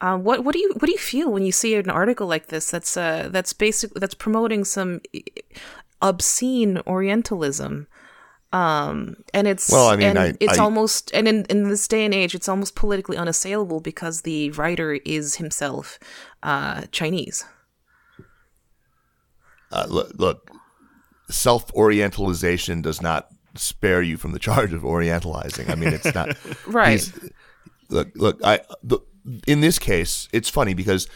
[0.00, 2.46] Uh, what what do you what do you feel when you see an article like
[2.46, 5.00] this that's uh that's basic that's promoting some
[6.00, 7.88] obscene Orientalism
[8.52, 12.04] um and it's Well, I mean, I- it's I- almost and in, in this day
[12.04, 15.98] and age it's almost politically unassailable because the writer is himself
[16.42, 17.44] uh chinese
[19.70, 20.50] uh, look, look
[21.28, 25.68] self orientalization does not spare you from the charge of orientalizing.
[25.68, 26.30] I mean, it's not
[26.66, 27.10] Right.
[27.90, 28.40] Look, look.
[28.44, 28.98] I the,
[29.46, 31.06] in this case, it's funny because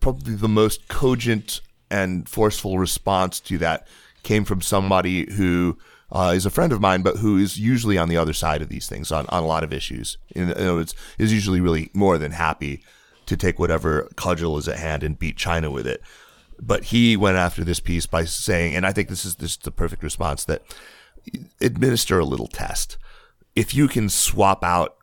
[0.00, 3.86] probably the most cogent and forceful response to that
[4.22, 5.78] came from somebody who
[6.14, 8.68] uh, is a friend of mine, but who is usually on the other side of
[8.68, 10.16] these things on, on a lot of issues.
[10.34, 12.82] In other words, is usually really more than happy
[13.26, 16.00] to take whatever cudgel is at hand and beat China with it.
[16.60, 19.56] But he went after this piece by saying, and I think this is this is
[19.58, 20.62] the perfect response that
[21.60, 22.96] administer a little test.
[23.56, 24.96] If you can swap out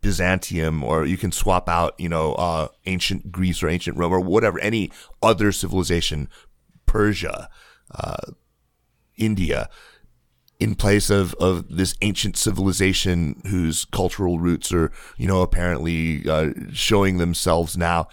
[0.00, 4.20] Byzantium or you can swap out, you know, uh, ancient Greece or ancient Rome or
[4.20, 6.28] whatever, any other civilization,
[6.86, 7.48] Persia,
[7.92, 8.32] uh,
[9.16, 9.68] India,
[10.62, 16.50] in place of, of this ancient civilization whose cultural roots are, you know, apparently uh,
[16.72, 18.06] showing themselves now,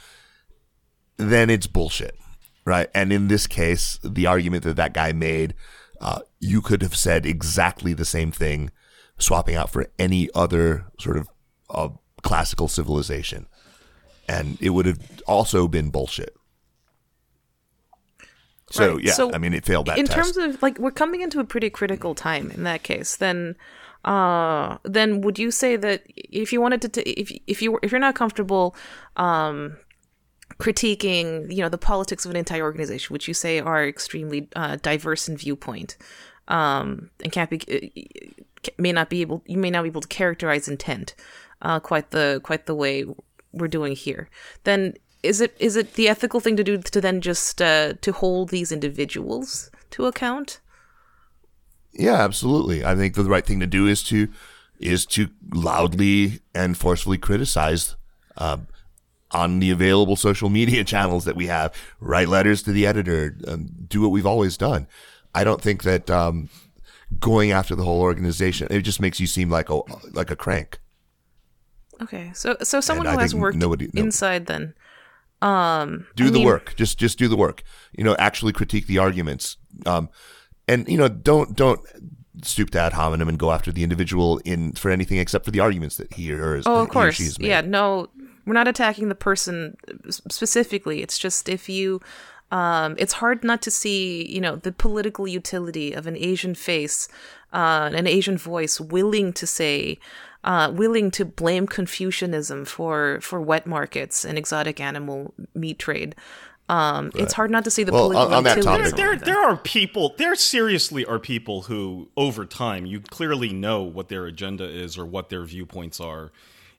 [1.18, 2.18] then it's bullshit,
[2.66, 2.90] right?
[2.96, 5.54] And in this case, the argument that that guy made,
[6.02, 8.72] uh, you could have said exactly the same thing,
[9.20, 11.28] swapping out for any other sort of
[11.70, 11.90] uh,
[12.24, 13.46] classical civilization,
[14.28, 16.36] and it would have also been bullshit.
[18.72, 19.04] So Right.
[19.04, 20.36] yeah, So, I mean, it failed that in test.
[20.36, 23.56] terms of like we're coming into a pretty critical time in that case then
[24.06, 27.80] uh then would you say that if you wanted to t- if if you were
[27.84, 28.76] if you're not comfortable
[29.18, 29.76] um
[30.58, 34.78] critiquing you know the politics of an entire organization which you say are extremely uh,
[34.82, 35.98] diverse in viewpoint
[36.48, 40.08] um and can't be uh, may not be able you may not be able to
[40.08, 41.14] characterize intent
[41.62, 43.06] uh quite the quite the way
[43.52, 44.30] we're doing here
[44.64, 48.12] then is it is it the ethical thing to do to then just uh, to
[48.12, 50.60] hold these individuals to account
[51.94, 52.86] Yeah, absolutely.
[52.86, 54.28] I think the right thing to do is to
[54.80, 57.96] is to loudly and forcefully criticize
[58.38, 58.68] um,
[59.32, 61.74] on the available social media channels that we have.
[62.00, 63.36] Write letters to the editor.
[63.48, 64.88] Um, do what we've always done.
[65.36, 66.50] I don't think that um,
[67.20, 69.82] going after the whole organization it just makes you seem like a
[70.14, 70.80] like a crank.
[72.02, 74.02] okay so so someone I who has worked nobody- no.
[74.04, 74.74] inside then
[75.42, 77.64] um do I the mean- work just just do the work
[77.98, 80.10] you know actually critique the arguments um
[80.68, 81.80] and you know don't don't
[82.44, 85.60] stoop to ad hominem and go after the individual in for anything except for the
[85.60, 87.38] arguments that he or is Oh, of course.
[87.38, 88.08] Yeah, no,
[88.46, 89.76] we're not attacking the person
[90.10, 91.02] specifically.
[91.02, 92.00] It's just if you,
[92.52, 97.10] um, it's hard not to see, you know, the political utility of an Asian face,
[97.52, 100.00] uh, an Asian voice willing to say,
[100.44, 106.16] uh, willing to blame Confucianism for for wet markets and exotic animal meat trade.
[106.70, 109.26] Um, It's hard not to see the Well, political on- on that topic- there, there,
[109.26, 110.14] there are people.
[110.18, 115.04] There seriously are people who, over time, you clearly know what their agenda is or
[115.06, 116.32] what their viewpoints are,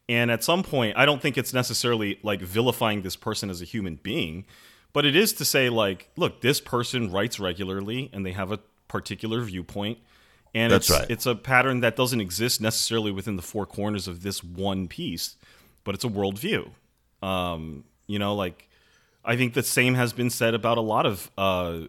[0.09, 3.65] and at some point, I don't think it's necessarily like vilifying this person as a
[3.65, 4.45] human being,
[4.93, 8.61] but it is to say like, look, this person writes regularly and they have a
[8.87, 9.99] particular viewpoint,
[10.55, 11.11] and That's it's right.
[11.11, 15.37] it's a pattern that doesn't exist necessarily within the four corners of this one piece,
[15.85, 16.71] but it's a worldview.
[17.23, 18.69] Um, you know, like
[19.25, 21.81] I think the same has been said about a lot of uh,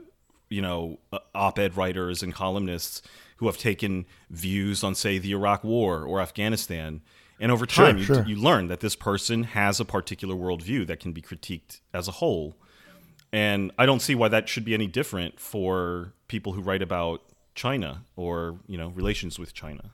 [0.49, 3.01] you know uh, op-ed writers and columnists
[3.41, 7.01] who have taken views on, say, the Iraq War or Afghanistan.
[7.39, 8.23] And over time, you, sure.
[8.23, 12.11] you learn that this person has a particular worldview that can be critiqued as a
[12.11, 12.55] whole.
[13.33, 17.23] And I don't see why that should be any different for people who write about
[17.55, 19.91] China or you know relations with China.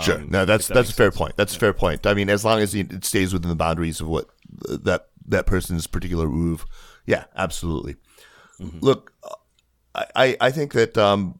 [0.00, 0.18] sure.
[0.20, 1.36] No that's that that's a fair point.
[1.36, 2.06] That's a fair point.
[2.06, 4.28] I mean as long as it stays within the boundaries of what
[4.68, 6.64] that that person's particular move
[7.06, 7.96] yeah absolutely.
[8.80, 9.12] Look
[9.94, 11.38] I, I i think that um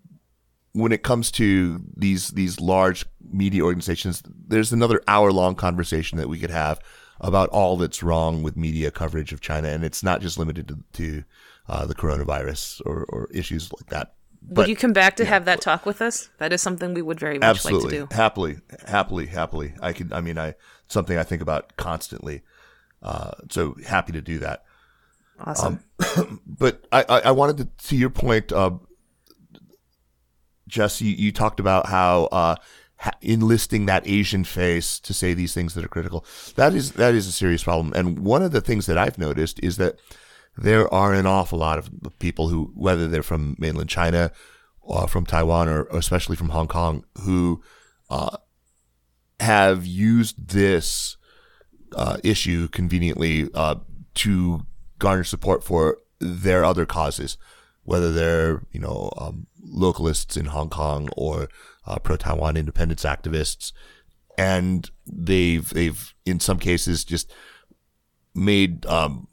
[0.75, 6.29] when it comes to these these large media organizations, there's another hour long conversation that
[6.29, 6.81] we could have
[7.21, 10.79] about all that's wrong with media coverage of China, and it's not just limited to,
[10.93, 11.25] to
[11.69, 14.14] uh, the coronavirus or, or issues like that.
[14.49, 16.29] Would you come back to have that talk with us?
[16.39, 18.17] That is something we would very much Absolutely, like to do.
[18.17, 19.75] happily, happily, happily.
[19.81, 20.13] I can.
[20.13, 20.55] I mean, I
[20.89, 22.43] something I think about constantly.
[23.03, 24.65] Uh, so happy to do that.
[25.41, 25.81] Awesome.
[26.47, 28.73] but I, I, I wanted to, to your point, uh,
[30.69, 32.57] Jess, you, you talked about how uh,
[32.97, 36.25] ha- enlisting that Asian face to say these things that are critical.
[36.57, 37.93] That is that is a serious problem.
[37.95, 39.99] And one of the things that I've noticed is that
[40.57, 44.31] there are an awful lot of people who, whether they're from mainland China,
[44.81, 47.63] or from Taiwan, or, or especially from Hong Kong, who
[48.11, 48.37] uh,
[49.40, 51.17] have used this
[51.96, 53.77] uh, issue conveniently uh,
[54.15, 54.67] to
[54.98, 57.37] garner support for their other causes,
[57.83, 61.48] whether they're you know um, localists in Hong Kong or
[61.87, 63.73] uh, pro-Taiwan independence activists,
[64.38, 67.33] and they've they've in some cases just
[68.35, 69.29] made um,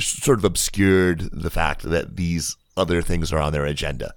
[0.00, 4.14] sort of obscured the fact that these other things are on their agenda.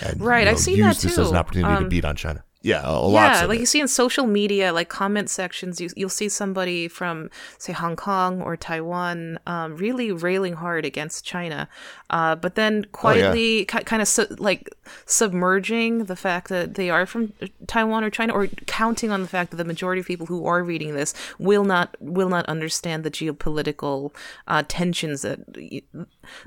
[0.00, 1.38] And, Right, I've seen use that this as an too.
[1.38, 2.44] opportunity to Um, beat on China.
[2.64, 3.48] Yeah, a, a yeah, lot.
[3.50, 7.74] like you see in social media, like comment sections, you, you'll see somebody from, say,
[7.74, 11.68] Hong Kong or Taiwan, um, really railing hard against China,
[12.08, 17.04] uh, but then quietly, ki- kind of su- like submerging the fact that they are
[17.04, 17.34] from
[17.66, 20.64] Taiwan or China, or counting on the fact that the majority of people who are
[20.64, 24.10] reading this will not will not understand the geopolitical
[24.48, 25.40] uh, tensions that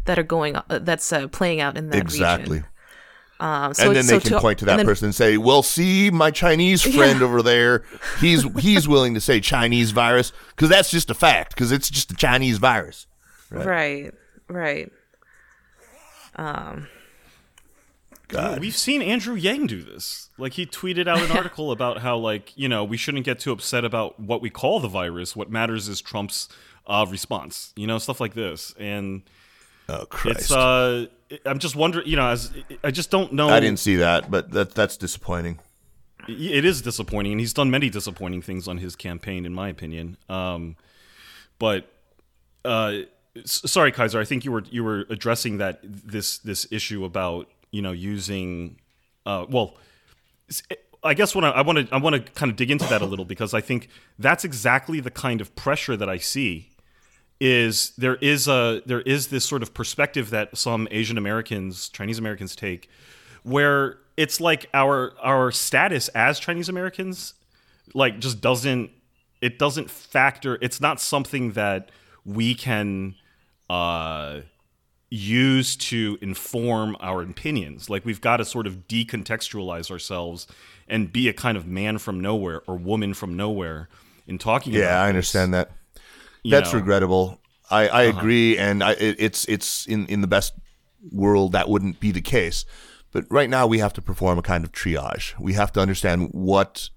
[0.06, 2.58] that are going uh, that's uh, playing out in that exactly.
[2.58, 2.70] region.
[3.40, 5.16] Um, so and then they so can to- point to that and then- person and
[5.16, 7.84] say, "Well, see, my Chinese friend over there,
[8.20, 12.12] he's he's willing to say Chinese virus because that's just a fact because it's just
[12.12, 13.06] a Chinese virus."
[13.52, 14.12] Right,
[14.50, 14.92] right.
[18.30, 18.60] God.
[18.60, 20.30] We've seen Andrew Yang do this.
[20.38, 23.52] Like he tweeted out an article about how like you know we shouldn't get too
[23.52, 25.36] upset about what we call the virus.
[25.36, 26.50] What matters is Trump's
[26.86, 27.72] uh, response.
[27.76, 29.22] You know stuff like this, and
[29.88, 30.40] Oh Christ!
[30.40, 31.06] it's uh
[31.46, 32.08] I'm just wondering.
[32.08, 32.52] You know, as
[32.84, 33.50] I just don't know.
[33.50, 35.60] I didn't see that, but that that's disappointing.
[36.28, 40.18] it is disappointing, and he's done many disappointing things on his campaign, in my opinion.
[40.30, 40.76] Um,
[41.60, 41.90] but
[42.66, 43.00] uh,
[43.46, 47.82] sorry, Kaiser, I think you were you were addressing that this this issue about you
[47.82, 48.78] know using
[49.26, 49.76] uh, well.
[51.04, 53.02] I guess what I- I want to I want to kind of dig into that
[53.02, 56.70] a little because I think that's exactly the kind of pressure that I see
[57.40, 62.20] is there is a there is this sort of perspective that some Asian Americans, Chinese
[62.20, 62.90] Americans take,
[63.44, 67.34] where it's like our our status as Chinese Americans,
[67.94, 68.92] like just doesn't
[69.42, 70.58] it doesn't factor.
[70.62, 71.92] It's not something that
[72.26, 73.16] we can
[73.70, 74.42] uh,
[75.10, 77.90] use to inform our opinions.
[77.90, 80.48] Like we've got to sort of decontextualize ourselves
[80.88, 83.90] and be a kind of man from nowhere or woman from nowhere
[84.26, 84.74] in talking.
[84.74, 85.72] about Yeah, I this, understand that.
[86.50, 86.80] That's know.
[86.80, 87.40] regrettable.
[87.70, 88.18] I, I Uh-huh.
[88.20, 90.54] agree, and I, it, it's it's in in the best
[91.12, 92.66] world that wouldn't be the case.
[93.12, 95.38] But right now, we have to perform a kind of triage.
[95.40, 96.90] We have to understand what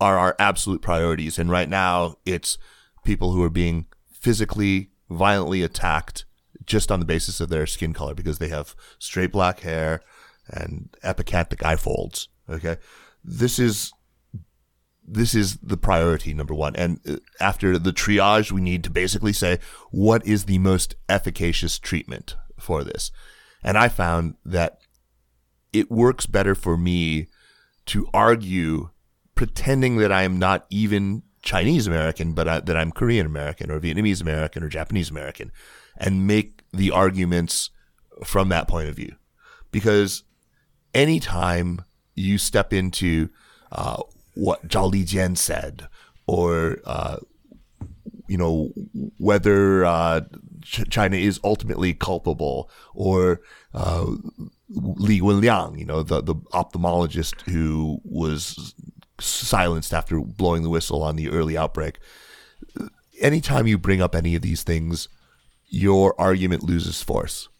[0.00, 2.58] are our absolute priorities, and right now, it's
[3.04, 6.24] people who are being physically violently attacked
[6.66, 10.00] just on the basis of their skin color because they have straight black hair
[10.48, 12.28] and epicanthic eye folds.
[12.48, 12.76] Okay,
[13.24, 13.92] this is
[15.12, 16.76] this is the priority number one.
[16.76, 19.58] And uh, after the triage, we need to basically say
[19.90, 23.10] what is the most efficacious treatment for this.
[23.62, 24.78] And I found that
[25.72, 27.26] it works better for me
[27.86, 28.90] to argue
[29.34, 33.80] pretending that I am not even Chinese American, but I, that I'm Korean American or
[33.80, 35.50] Vietnamese American or Japanese American
[35.96, 37.70] and make the arguments
[38.24, 39.16] from that point of view.
[39.72, 40.24] Because
[40.94, 41.84] anytime
[42.14, 43.30] you step into
[43.72, 44.02] uh,
[44.40, 45.86] what Zhao Lijian said,
[46.26, 47.18] or uh,
[48.26, 48.72] you know
[49.18, 50.22] whether uh,
[50.62, 53.42] Ch- China is ultimately culpable, or
[53.74, 54.06] uh,
[54.70, 58.74] Li Wenliang, you know the the ophthalmologist who was
[59.20, 61.98] silenced after blowing the whistle on the early outbreak.
[63.20, 65.08] Anytime you bring up any of these things,
[65.68, 67.50] your argument loses force.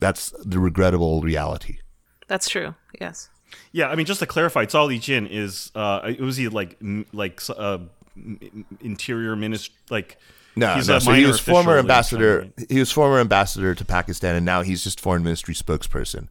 [0.00, 1.80] That's the regrettable reality.
[2.26, 2.74] That's true.
[2.98, 3.28] Yes.
[3.72, 7.06] Yeah, I mean, just to clarify, Zhao Lijian is uh, it was he like m-
[7.12, 7.78] like uh,
[8.16, 10.16] m- interior minister like
[10.56, 10.96] No, he's no.
[10.96, 12.48] a So he was former ambassador.
[12.68, 16.28] He was former ambassador to Pakistan, and now he's just foreign ministry spokesperson.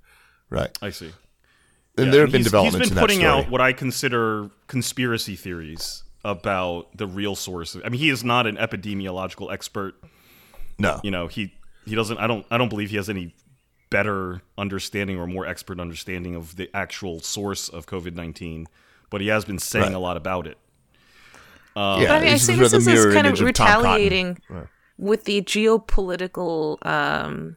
[0.49, 0.75] Right.
[0.81, 1.11] I see.
[1.97, 3.43] And Yeah, there have been developments He's been in putting that story.
[3.45, 7.75] out what I consider conspiracy theories about the real source.
[7.83, 9.95] I mean, he is not an epidemiological expert.
[10.77, 10.99] no.
[11.03, 11.53] You know, he
[11.85, 12.17] he doesn't.
[12.17, 12.45] I don't.
[12.51, 13.33] I don't believe he has any
[13.89, 18.67] better understanding or more expert understanding of the actual source of COVID nineteen.
[19.09, 19.93] But he has been saying Right.
[19.93, 20.57] a lot about it.
[21.75, 23.83] yeah, But I mean, I this see is this as kind of image Tom Cotton.
[23.83, 24.41] retaliating
[24.97, 27.55] with the geopolitical, um,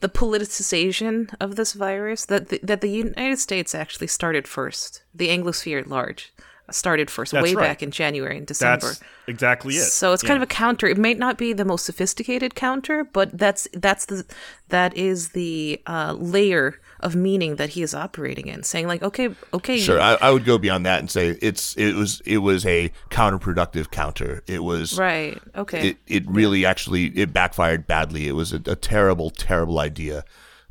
[0.00, 5.02] the politicization of this virus that the, that the United States actually started first.
[5.14, 6.32] The Anglosphere at large
[6.70, 7.62] started first, That's way right.
[7.62, 8.86] back in January and December.
[8.88, 9.84] That's exactly it.
[9.84, 10.86] So it's kind of a counter.
[10.86, 14.24] It may not be the most sophisticated counter, but that's that's the
[14.68, 19.30] that is the uh, layer of meaning that he is operating in, saying like, okay,
[19.54, 22.66] okay, Sure, I, I would go beyond that and say it's it was it was
[22.66, 24.42] a counterproductive counter.
[24.46, 28.28] It was right, okay, it, it really actually it backfired badly.
[28.28, 30.24] It was a, a terrible, terrible idea.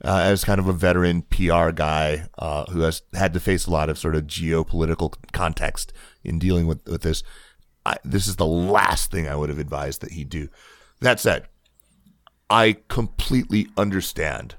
[0.03, 3.71] Uh, as kind of a veteran PR guy uh, who has had to face a
[3.71, 5.91] lot of sort of geopolitical context
[6.23, 7.23] in dealing with, with this,
[7.83, 10.49] I, this is the last thing I would have advised that he do.
[11.01, 11.47] That said,
[12.49, 14.55] I completely understand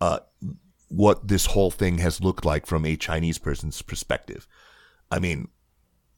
[0.00, 0.20] uh,
[0.88, 4.46] what this whole thing has looked like from a Chinese person's perspective.
[5.10, 5.48] I mean,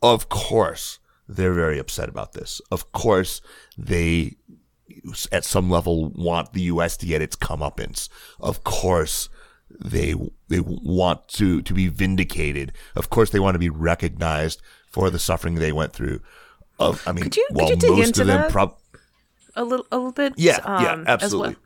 [0.03, 0.99] of course,
[1.29, 2.61] they're very upset about this.
[2.71, 3.41] Of course,
[3.77, 4.37] they
[5.31, 6.97] at some level want the U.S.
[6.99, 8.09] to get its comeuppance.
[8.41, 9.29] Of course,
[9.81, 10.15] they
[10.49, 12.73] they want to to be vindicated.
[12.95, 16.21] Of course, they want to be recognized for the suffering they went through.
[16.79, 18.77] Of, I mean, Could you- could while you dig most into of them prob-
[19.55, 20.33] A little, a little bit.
[20.37, 21.49] Yeah, um, yeah, absolutely.
[21.51, 21.57] well.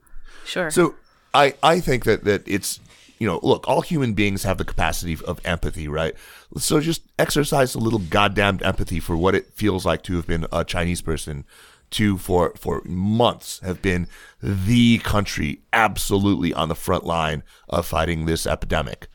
[0.45, 0.70] Sure.
[0.70, 0.95] So
[1.34, 2.80] I I think that that it's
[3.18, 6.14] you know look all human beings have the capacity of empathy right
[6.59, 10.47] so just exercise a little goddamn empathy for what it feels like to have been
[10.53, 11.45] a Chinese person
[11.91, 14.09] to for for months have been
[14.43, 19.09] the country absolutely on the front line of fighting this epidemic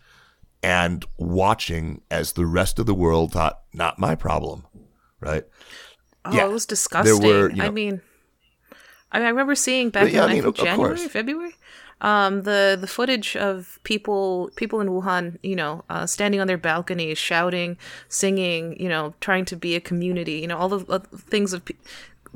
[0.63, 4.65] and watching as the rest of the world thought not my problem
[5.19, 5.45] right
[6.23, 6.45] Oh, Yeah.
[6.45, 7.19] it was disgusting.
[7.27, 8.01] were, you I know- mean,
[9.11, 11.11] I, mean, I remember seeing back yeah, in I mean, think of- of January, course.
[11.11, 11.55] February,
[11.99, 16.59] um, the the footage of people people in Wuhan, you know, uh, standing on their
[16.59, 17.75] balconies, shouting,
[18.07, 21.63] singing, you know, trying to be a community, you know, all the uh, things of.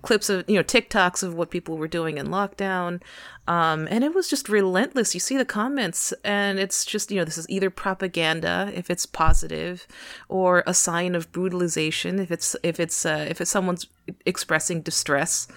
[0.01, 3.01] Clips of you know TikToks of what people were doing in lockdown,
[3.47, 5.13] um, and it was just relentless.
[5.13, 9.05] You see the comments, and it's just you know this is either propaganda if it's
[9.05, 9.87] positive,
[10.29, 13.87] or a sign of brutalization if it's if it's uh, if it's someone's
[14.25, 15.47] expressing distress.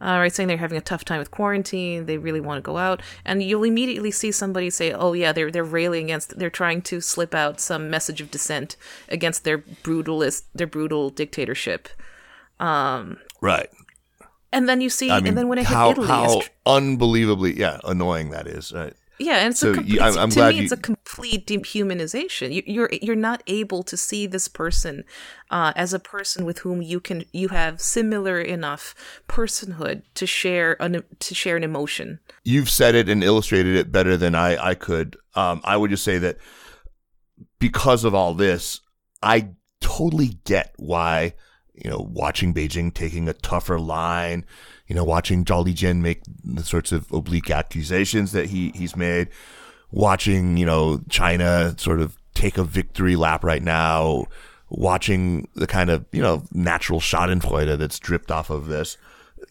[0.00, 2.76] Uh, right, saying they're having a tough time with quarantine, they really want to go
[2.76, 6.82] out, and you'll immediately see somebody say, "Oh yeah, they're they're railing against, they're trying
[6.82, 8.76] to slip out some message of dissent
[9.08, 11.88] against their brutalist, their brutal dictatorship."
[13.40, 13.70] right
[14.54, 16.48] And then you see, I mean and then when it hit how Italy, how tr-
[16.66, 20.48] unbelievably yeah annoying that is right yeah, and it's so a you- I'm- I'm to
[20.50, 22.52] me, it's a complete dehumanization.
[22.52, 25.04] You, you're you're not able to see this person
[25.50, 28.92] uh, as a person with whom you can you have similar enough
[29.28, 32.18] personhood to share an to share an emotion.
[32.42, 35.16] you've said it and illustrated it better than I, I could.
[35.36, 36.36] Um, I would just say that
[37.60, 38.80] because of all this,
[39.22, 39.50] I
[39.80, 41.34] totally get why,
[41.74, 44.44] you know, watching Beijing taking a tougher line,
[44.86, 49.28] you know, watching Zhao Lijian make the sorts of oblique accusations that he, he's made,
[49.90, 54.26] watching, you know, China sort of take a victory lap right now,
[54.68, 58.96] watching the kind of, you know, natural schadenfreude that's dripped off of this.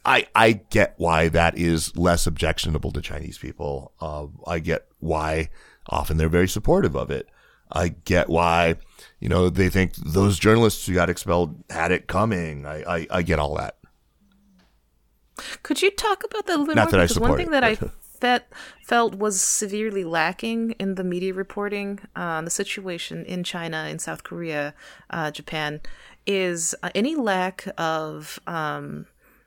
[0.06, 3.94] I, I get why that is less objectionable to Chinese people.
[4.02, 5.50] Uh, I get why
[5.88, 7.28] often they're very supportive of it.
[7.72, 8.76] I get why,
[9.24, 12.66] you know, they think those journalists who got expelled had it coming.
[12.66, 13.78] I, I, I get all that.
[15.64, 16.92] Could you talk about that a little bit Not more?
[16.92, 17.78] that I because one support thing it, that I
[18.20, 18.50] that
[18.84, 24.26] felt was severely lacking in the media reporting on the situation in China, in South
[24.26, 24.74] Korea,
[25.10, 25.80] uh, Japan,
[26.28, 29.06] is uh, any lack of um,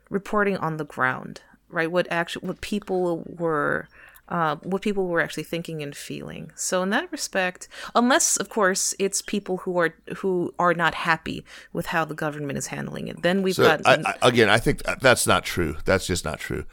[0.09, 1.41] reporting on the ground.
[1.69, 3.87] Right, what actually what people were.
[4.29, 6.51] Uh, what people were actually thinking and feeling.
[6.55, 11.45] So in that respect, unless of course it's people who are who are not happy
[11.71, 14.57] with how the government is handling it, then we've So got I, I, again, I
[14.57, 15.77] think that's not true.
[15.85, 16.65] That's just not true.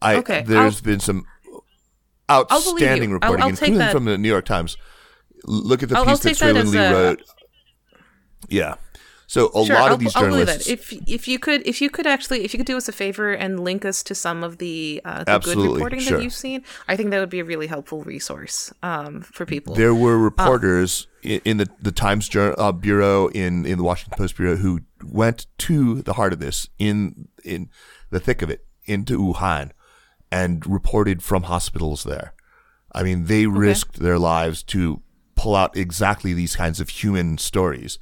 [0.00, 1.26] I Okay, there's I'll- been some
[2.30, 3.10] outstanding.
[3.10, 4.76] I'll- reporting, I'll take including from the New York Times.
[5.44, 7.22] Look at the I'll- I'll piece that that Lee a- wrote.
[8.48, 8.74] Yeah.
[9.32, 10.66] So a Sure, lot of these I'll believe journalists.
[10.66, 10.72] that.
[10.74, 13.32] If if you could if you could actually if you could do us a favor
[13.32, 16.18] and link us to some of the, uh, the good reporting sure.
[16.18, 19.74] that you've seen, I think that would be a really helpful resource um, for people.
[19.74, 20.90] There were Uh, reporters
[21.24, 24.80] i in the the Times Jour- uh, bureau in in the Washington Post bureau who
[25.02, 27.70] went to the heart of this in in
[28.10, 29.70] the thick of it into Wuhan
[30.30, 32.34] and reported from hospitals there.
[32.94, 35.00] I mean, they risked their lives to
[35.36, 37.98] pull out exactly these kinds of human stories.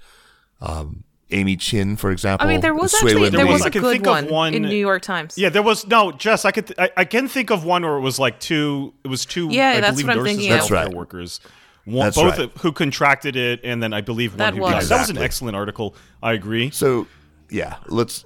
[0.61, 2.47] Um, Amy Qin, for example.
[2.47, 3.53] I mean, there was actually there Lee.
[3.53, 5.37] was a good one, one- in New York Times.
[5.39, 6.45] Yeah, there was no Jess.
[6.45, 8.93] I could th- I, I can think of one where it was like two.
[9.05, 9.49] It was two.
[9.51, 10.51] Yeah, I that's believe what I'm nurses thinking.
[10.51, 10.89] That's right.
[10.93, 11.41] workers.
[11.87, 12.51] One, That's both right.
[12.59, 14.89] who contracted it, and then I believe one That who was.
[14.89, 14.97] died.
[14.97, 15.95] That was an excellent article.
[16.22, 16.70] I agree.
[16.70, 17.07] So,
[17.49, 18.24] yeah, let's.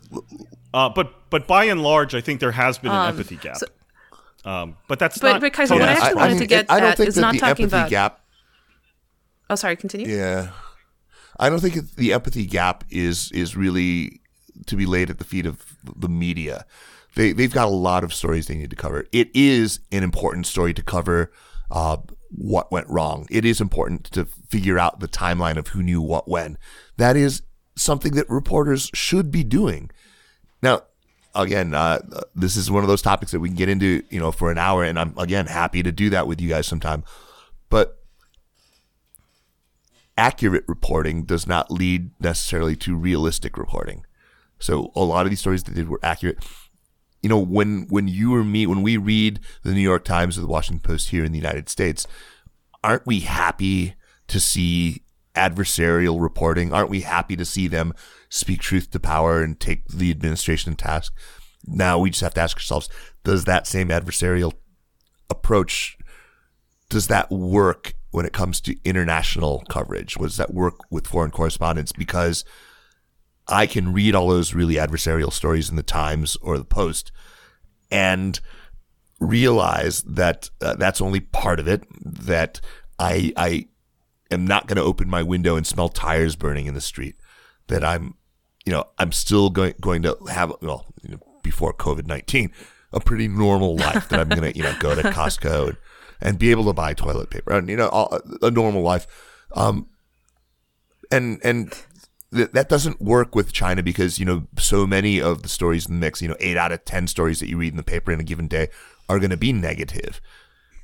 [0.75, 3.59] Uh, but but by and large, I think there has been an empathy gap.
[4.45, 5.41] um, but that's But- not.
[5.41, 6.31] but Kaiser, totally what I actually surprising.
[6.33, 8.21] wanted to get I don't at think is that not the talking empathy about- gap
[9.51, 9.77] Oh, sorry.
[9.77, 10.09] Continue.
[10.09, 10.49] Yeah,
[11.39, 14.21] I don't think the empathy gap is is really
[14.67, 16.65] to be laid at the feet of the media.
[17.15, 19.07] They they've got a lot of stories they need to cover.
[19.13, 21.33] It is an important story to cover
[21.71, 21.99] uh,
[22.31, 23.27] what went wrong.
[23.31, 26.59] It is important to figure out the timeline of who knew what when.
[26.97, 27.43] That is
[27.77, 29.91] something that reporters should be doing.
[30.63, 30.83] Now,
[31.35, 32.01] again, uh,
[32.35, 34.59] this is one of those topics that we can get into, you know, for an
[34.59, 37.05] hour, and I'm again happy to do that with you guys sometime.
[37.71, 38.04] But
[40.17, 44.05] accurate reporting does not lead necessarily to realistic reporting.
[44.59, 46.39] So a lot of these stories that did were accurate.
[47.23, 50.43] You know, when when you or me, when we read the New York Times or
[50.43, 52.07] the Washington Post here in the United States,
[52.83, 53.95] aren't we happy
[54.29, 55.03] to see
[55.35, 56.73] adversarial reporting?
[56.73, 57.95] Aren't we happy to see them
[58.29, 61.13] speak truth to power and take the administration to task?
[61.67, 62.89] now we just have to ask ourselves:
[63.23, 64.53] Does that same adversarial
[65.31, 65.97] approach
[66.91, 70.15] does that work when it comes to international coverage?
[70.15, 71.91] Does that work with foreign correspondents?
[71.91, 72.45] Because
[73.49, 77.11] I can read all those really adversarial stories in the Times or the Post
[77.91, 78.39] and
[79.19, 81.83] realize that uh, that's only part of it.
[82.05, 82.61] That
[83.01, 83.67] I I
[84.31, 87.17] am not going to open my window and smell tires burning in the street.
[87.67, 88.15] That I'm,
[88.65, 92.53] you know, I'm still going going to have well you know, before COVID nineteen
[92.93, 94.09] a pretty normal life.
[94.09, 95.77] that I'm going to you know go to Costco and,
[96.21, 99.07] and be able to buy toilet paper and you know all, a normal life.
[99.53, 99.89] Um,
[101.11, 101.73] and and
[102.33, 105.95] th- that doesn't work with China because you know so many of the stories in
[105.95, 108.13] the mix, you know, eight out of ten stories that you read in the paper
[108.13, 108.69] in a given day
[109.09, 110.21] are going to be negative.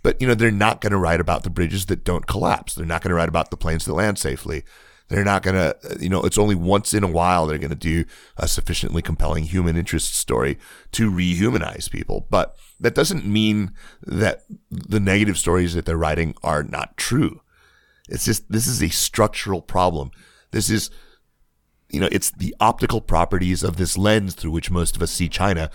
[0.03, 2.75] But you know, they're not going to write about the bridges that don't collapse.
[2.75, 4.65] They're not going to write about the planes that land safely.
[5.11, 7.75] They're not going to, you know, it's only once in a while they're going to
[7.75, 8.05] do
[8.37, 10.57] a sufficiently compelling human interest story
[10.93, 12.29] to rehumanize people.
[12.31, 13.73] But that doesn't mean
[14.07, 17.41] that the negative stories that they're writing are not true.
[18.09, 20.13] It's just, this is a structural problem.
[20.53, 20.91] This is,
[21.89, 25.29] you know, it's the optical properties of this lens through which most of us see
[25.29, 25.71] China.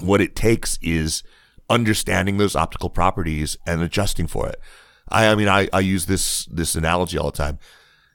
[0.00, 1.22] What it takes is
[1.70, 4.60] understanding those optical properties and adjusting for it.
[5.08, 7.58] I, I mean, I, I use this, this analogy all the time.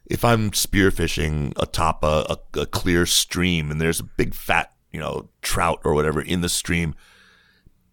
[0.10, 5.00] If I'm spearfishing atop a, a, a clear stream and there's a big fat, you
[5.00, 6.96] know, trout or whatever in the stream,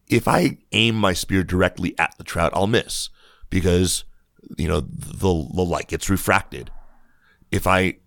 [0.08, 3.10] if I aim my spear directly at the trout, I'll miss
[3.50, 4.04] because,
[4.56, 6.70] you know, the, the light gets refracted.
[7.50, 7.98] If I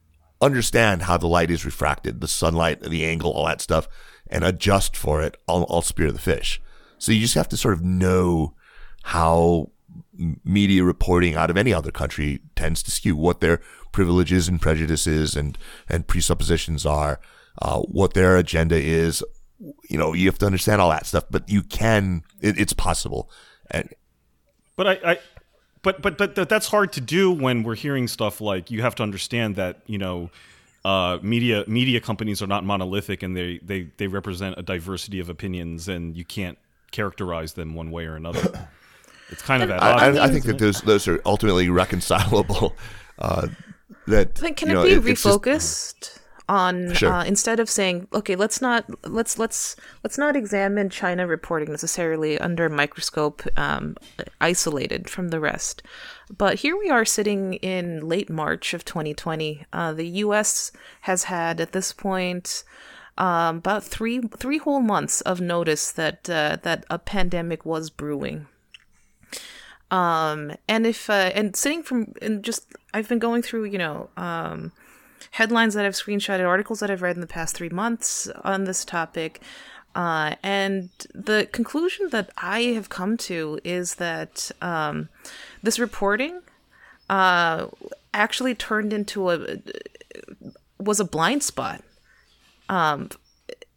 [0.41, 3.88] understand how the light is refracted, the sunlight, the angle, all that stuff,
[4.28, 6.62] and adjust for it, I'll, I'll spear the fish.
[6.97, 8.55] So you just have to sort of know
[9.03, 9.72] how
[10.43, 13.62] media reporting out of any other country tends to skew, what their
[13.92, 17.20] privileges and prejudices and, and presuppositions are,
[17.62, 19.24] uh, what their agenda is.
[19.90, 23.30] You know, you have to understand all that stuff, but you can, it, it's possible.
[23.70, 23.94] And
[24.76, 25.20] But I, I
[25.82, 29.04] but, but but that's hard to do when we're hearing stuff like you have to
[29.04, 30.30] understand that you know
[30.84, 35.30] uh, media media companies are not monolithic and they, they they represent a diversity of
[35.30, 36.58] opinions and you can't
[36.92, 38.68] characterize them one way or another.
[39.30, 40.08] It's kind of at I.
[40.08, 42.76] I, I think that those those are ultimately reconcilable.
[43.22, 43.50] Uh,
[44.10, 46.16] that Then can you it know, be it's just- refocused
[46.47, 47.14] on Sure.
[47.14, 52.39] uh, instead of saying, okay, let's not let's let's let's not examine China reporting necessarily
[52.39, 53.95] under a microscope, um,
[54.41, 55.84] isolated from the rest.
[56.36, 59.66] But here we are sitting in late March of 2020.
[59.72, 60.72] Uh, the U.S.
[61.01, 62.64] has had at this point
[63.20, 68.47] um, about three three whole months of notice that uh, that a pandemic was brewing.
[69.91, 74.10] Um, and if uh, and sitting from and just I've been going through you know
[74.18, 74.72] um,
[75.32, 78.86] headlines that I've screenshotted, articles that I've read in the past three months on this
[78.86, 79.42] topic.
[79.96, 85.10] Uh, and the conclusion that I have come to is that um,
[85.64, 86.42] this reporting
[87.10, 87.68] uh,
[88.14, 89.58] actually turned into a
[90.78, 91.84] was a blind spot.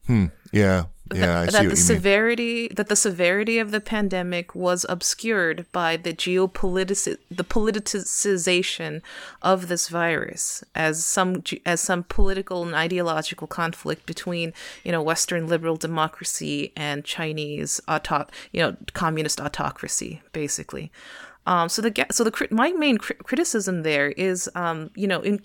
[0.07, 0.27] Hmm.
[0.53, 0.85] Yeah,
[1.15, 2.01] yeah, I see that what the you mean.
[2.01, 9.03] severity that the severity of the pandemic was obscured by the geopolitic the politicization
[9.43, 14.53] of this virus as some as some political and ideological conflict between
[14.85, 20.91] you know Western liberal democracy and Chinese auto you know communist autocracy basically.
[21.47, 25.41] Um, so the so the my main cri- criticism there is um, you know in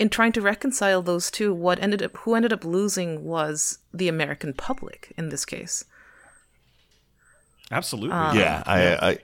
[0.00, 4.08] in trying to reconcile those two, what ended up who ended up losing was the
[4.08, 5.84] American public in this case.
[7.70, 8.08] Absolutely.
[8.08, 9.18] yeah, I, I,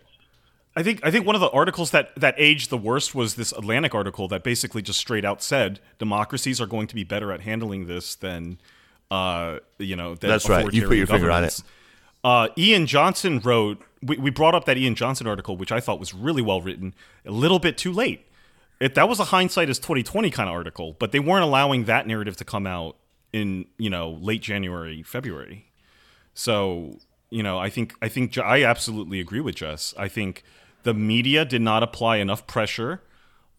[0.77, 3.53] I think I think one of the articles that that aged the worst was this
[3.53, 7.41] Atlantic article that basically just straight out said democracies are going to be better at
[7.41, 8.59] handling this than
[9.11, 10.71] uh, you know than That's right.
[10.73, 11.63] You put your finger on it.
[12.23, 13.81] Uh, Ian Johnson wrote.
[14.03, 16.95] We, we brought up that Ian Johnson article, which I thought was really well written.
[17.25, 18.27] A little bit too late.
[18.79, 21.85] It, that was a hindsight is twenty twenty kind of article, but they weren't allowing
[21.85, 22.97] that narrative to come out
[23.33, 25.71] in you know late January, February.
[26.35, 26.99] So
[27.31, 29.95] you know, I think I think I absolutely agree with Jess.
[29.99, 30.43] I think
[30.83, 33.03] the media did not apply enough pressure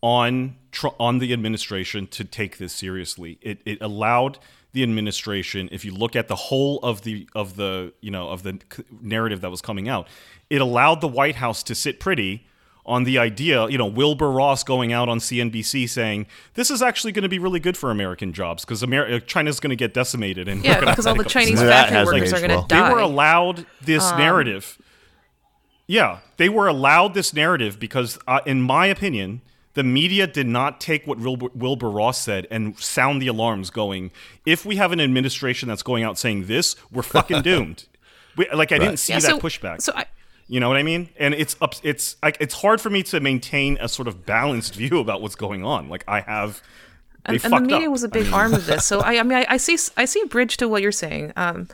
[0.01, 0.55] on
[0.99, 3.39] on the administration to take this seriously.
[3.41, 4.39] It it allowed
[4.74, 8.43] the administration, if you look at the whole of the of the you know of
[8.43, 8.59] the
[9.01, 10.07] narrative that was coming out,
[10.49, 12.45] it allowed the White House to sit pretty
[12.88, 17.11] on the idea, you know, Wilbur Ross going out on CNBC saying this is actually
[17.11, 20.47] going to be really good for American jobs because Amer- China's going to get decimated
[20.47, 22.67] and Yeah, because all the Chinese That factory workers are going to well.
[22.67, 22.93] they die.
[22.93, 24.77] were allowed this narrative.
[25.88, 29.41] Yeah, they were allowed this narrative because, uh, in my opinion,
[29.73, 34.11] the media did not take what Wilbur, Wilbur Ross said and sound the alarms going,
[34.45, 37.85] if we have an administration that's going out saying this, we're fucking doomed.
[38.35, 39.81] We, like, I didn't see Yeah, that so- pushback.
[39.81, 40.05] So I,
[40.47, 41.09] You know what I mean?
[41.17, 41.75] And it's up.
[41.83, 45.35] It's like it's hard for me to maintain a sort of balanced view about what's
[45.35, 45.89] going on.
[45.89, 46.61] Like I have,
[47.27, 47.91] they and, and the media up.
[47.91, 48.85] was a big arm of this.
[48.85, 51.33] So I, I mean, I, I see, I see a bridge to what you're saying.
[51.35, 51.67] Um,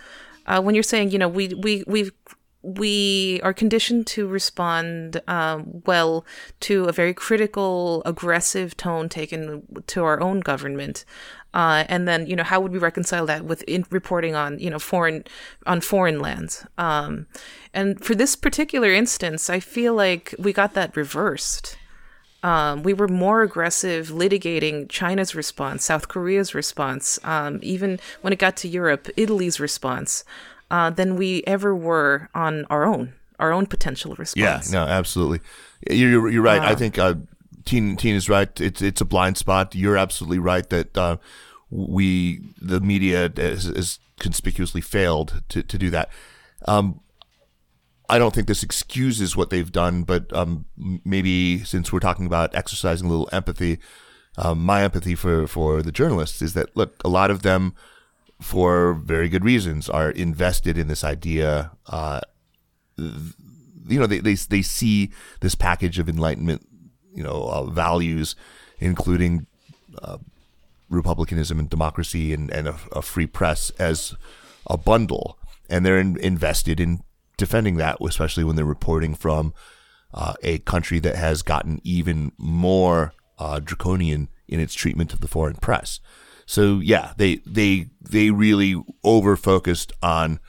[0.45, 2.11] uh, when you're saying, you know, we, we, we,
[2.63, 6.25] we are conditioned to respond um, well
[6.61, 11.05] to a very critical, aggressive tone taken to our own government.
[11.53, 14.69] Uh, and then, you know, how would we reconcile that with in reporting on, you
[14.69, 15.23] know, foreign
[15.65, 16.65] on foreign lands?
[16.77, 17.27] Um,
[17.73, 21.77] and for this particular instance, I feel like we got that reversed
[22.43, 28.39] um, we were more aggressive litigating China's response, South Korea's response, um, even when it
[28.39, 30.25] got to Europe, Italy's response,
[30.69, 34.71] uh, than we ever were on our own, our own potential response.
[34.71, 35.39] Yeah, no, absolutely.
[35.89, 36.61] You're you're, right.
[36.61, 37.15] I think uh,
[37.65, 38.59] Teen Teen is right.
[38.61, 39.75] It's it's a blind spot.
[39.75, 41.17] You're absolutely right that uh,
[41.69, 46.09] we the media has, has conspicuously failed to to do that.
[46.65, 47.01] Um,
[48.09, 52.53] I don't think this excuses what they've done, but um, maybe since we're talking about
[52.53, 53.79] exercising a little empathy,
[54.37, 57.73] um, my empathy for for the journalists is that look, a lot of them,
[58.41, 61.71] for very good reasons, are invested in this idea.
[61.87, 62.19] Uh,
[62.97, 66.67] you know, they, they they see this package of enlightenment,
[67.13, 68.35] you know, uh, values,
[68.79, 69.47] including
[70.01, 70.17] uh,
[70.89, 74.15] republicanism and democracy and, and a, a free press as
[74.67, 75.37] a bundle,
[75.69, 77.03] and they're in, invested in
[77.37, 79.53] defending that, especially when they're reporting from
[80.13, 85.27] uh, a country that has gotten even more uh, draconian in its treatment of the
[85.27, 85.99] foreign press.
[86.45, 90.39] So yeah, they they they really over focused on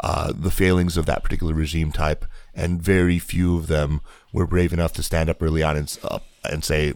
[0.00, 4.00] uh, the failings of that particular regime type, and very few of them
[4.34, 6.92] were brave enough to stand up early on and up and say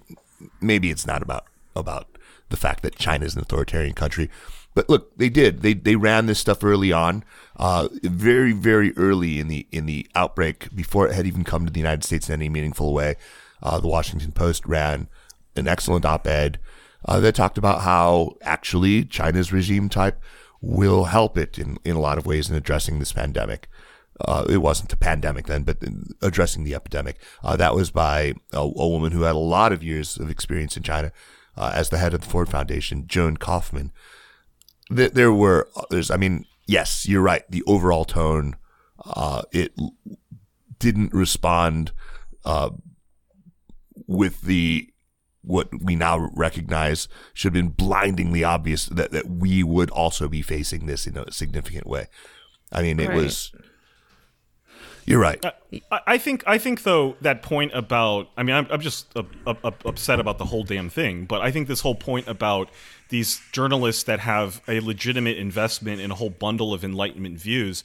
[0.61, 2.09] maybe it's not about about
[2.51, 4.28] the fact that China is an authoritarian country.
[4.74, 5.62] But look, they did.
[5.62, 7.24] They they ran this stuff early on,
[7.57, 11.72] uh, very very early in the in the outbreak before it had even come to
[11.72, 13.14] the United States in any meaningful way.
[13.62, 15.09] Uh, the Washington Post ran
[15.57, 16.59] an excellent op-ed
[17.05, 20.20] uh, that talked about how actually China's regime type
[20.61, 23.68] will help it in, in a lot of ways in addressing this pandemic.
[24.21, 25.79] Uh, it wasn't a pandemic then, but
[26.23, 27.16] addressing the epidemic.
[27.43, 30.77] Uh, that was by a, a woman who had a lot of years of experience
[30.77, 31.12] in China
[31.57, 33.93] uh, as the head of the Ford Foundation, Joan Kaufman.
[34.91, 36.11] There, there were others.
[36.11, 37.43] I mean, yes, you're right.
[37.49, 38.57] The overall tone,
[39.05, 39.73] uh, it
[40.81, 41.93] didn't respond
[42.45, 42.71] uh,
[44.07, 44.89] with the
[45.43, 50.43] what we now recognize should have been blindingly obvious that, that we would also be
[50.43, 52.07] facing this in a significant way.
[52.71, 53.16] I mean, it Right.
[53.16, 53.53] was.
[55.09, 55.43] You're right.
[55.91, 59.23] I, I think I think though that point about I mean I'm, I'm just uh,
[59.47, 62.69] uh, uh, upset about the whole damn thing, but I think this whole point about
[63.09, 67.85] these journalists that have a legitimate investment in a whole bundle of enlightenment views.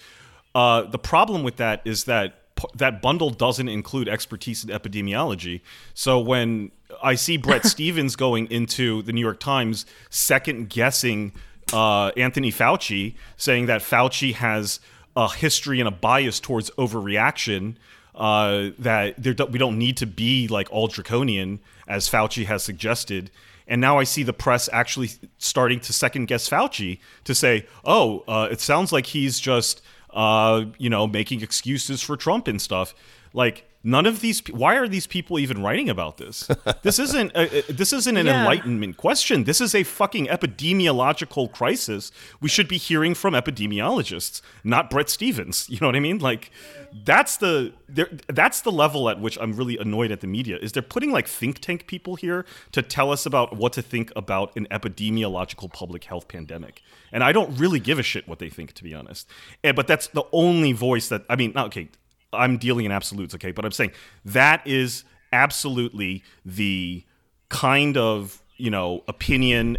[0.53, 2.41] Uh, the problem with that is that
[2.75, 5.61] that bundle doesn't include expertise in epidemiology.
[5.93, 6.71] So when
[7.01, 11.31] I see Bret Stephens going into the New York Times second guessing
[11.71, 14.81] uh, Anthony Fauci, saying that Fauci has
[15.15, 17.75] a history and a bias towards overreaction.
[18.15, 23.31] Uh, that we don't need to be like all draconian as Fauci has suggested.
[23.67, 25.09] And now I see the press actually
[25.39, 30.65] starting to second guess Fauci to say, "Oh, uh, it sounds like he's just, uh,
[30.77, 32.93] you know, making excuses for Trump and stuff."
[33.33, 34.41] Like none of these.
[34.49, 36.49] Why are these people even writing about this?
[36.83, 37.31] This isn't.
[37.35, 38.39] A, a- this isn't an Yeah.
[38.41, 39.43] enlightenment question.
[39.45, 42.11] This is a fucking epidemiological crisis.
[42.41, 45.67] We should be hearing from epidemiologists, not Bret Stephens.
[45.69, 46.19] You know what I mean?
[46.19, 46.51] Like
[47.05, 47.73] that's the
[48.27, 50.57] that's the level at which I'm really annoyed at the media.
[50.57, 54.11] Is they're putting like think tank people here to tell us about what to think
[54.15, 56.81] about an epidemiological public health pandemic,
[57.11, 59.27] and I don't really give a shit what they think, to be honest.
[59.63, 61.53] And, but that's the only voice that I mean.
[61.57, 61.89] Okay,
[62.33, 63.91] I'm dealing in absolutes, okay, but I'm saying
[64.25, 67.03] that is absolutely the
[67.49, 69.77] kind of you know opinion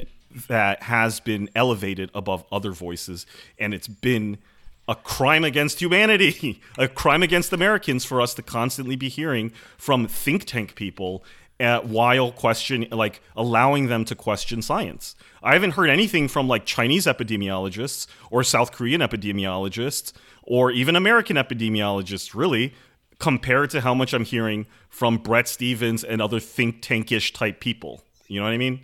[0.49, 3.27] that has been elevated above other voices,
[3.59, 4.39] and it's been
[4.87, 10.07] a crime against humanity, a crime against Americans for us to constantly be hearing from
[10.07, 11.25] think tank people
[11.61, 15.15] uh, while question like allowing them to question science.
[15.43, 21.37] I haven't heard anything from like Chinese epidemiologists or South Korean epidemiologists or even American
[21.37, 22.75] epidemiologists really
[23.19, 28.03] compared to how much I'm hearing from Bret Stephens and other think tankish type people.
[28.27, 28.81] You know what I mean?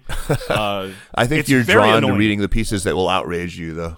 [0.48, 2.14] Uh, I think you're drawn annoying.
[2.14, 3.96] to reading the pieces that will outrage you, though.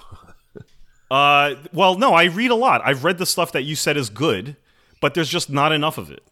[1.10, 2.80] Uh, well, no, I read a lot.
[2.84, 4.56] I've read the stuff that you said is good,
[5.00, 6.22] but there's just not enough of it.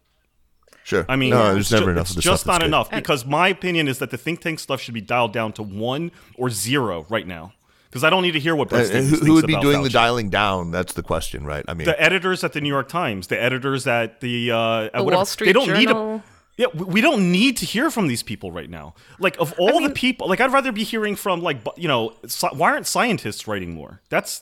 [0.83, 1.05] Sure.
[1.07, 2.67] I mean, No, there's never ju- enough It's the just stuff that's not good.
[2.67, 5.63] enough because my opinion is that the think tank stuff should be dialed down to
[5.63, 7.53] one or zero right now.
[7.89, 9.61] Because I don't need to hear what Bret And- and who, who would be about
[9.63, 10.71] doing the dialing down?
[10.71, 11.63] That's the question, right?
[11.67, 14.93] I mean, the editors at the New York Times, the editors at the, uh, at
[14.93, 16.19] The whatever, Wall Street they don't need Journal.
[16.19, 16.23] to.
[16.57, 18.93] Yeah, we we don't need to hear from these people right now.
[19.19, 22.13] Like of all the mean- people, like I'd rather be hearing from like you know,
[22.25, 24.01] sci- why aren't scientists writing more?
[24.09, 24.41] That's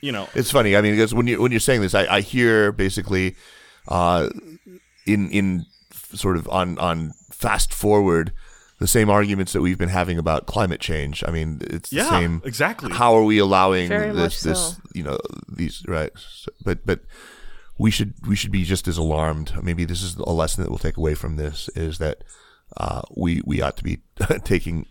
[0.00, 0.76] you know, It's funny.
[0.76, 3.36] I mean, because when you when you're saying this, I, I hear basically,
[3.90, 4.28] uh,
[5.06, 5.66] in in
[6.14, 8.32] sort of on on fast forward,
[8.78, 11.22] the same arguments that we've been having about climate change.
[11.26, 12.42] I mean, it's Yeah, the same.
[12.44, 12.92] exactly.
[12.92, 14.82] How are we allowing Very much this this so.
[14.94, 15.18] you know
[15.48, 16.12] these right?
[16.16, 17.00] So- but but
[17.78, 19.52] we should we should be just as alarmed.
[19.62, 22.22] Maybe this is a lesson that we'll take away from this is that
[22.76, 23.98] uh, we we ought to be
[24.44, 24.86] taking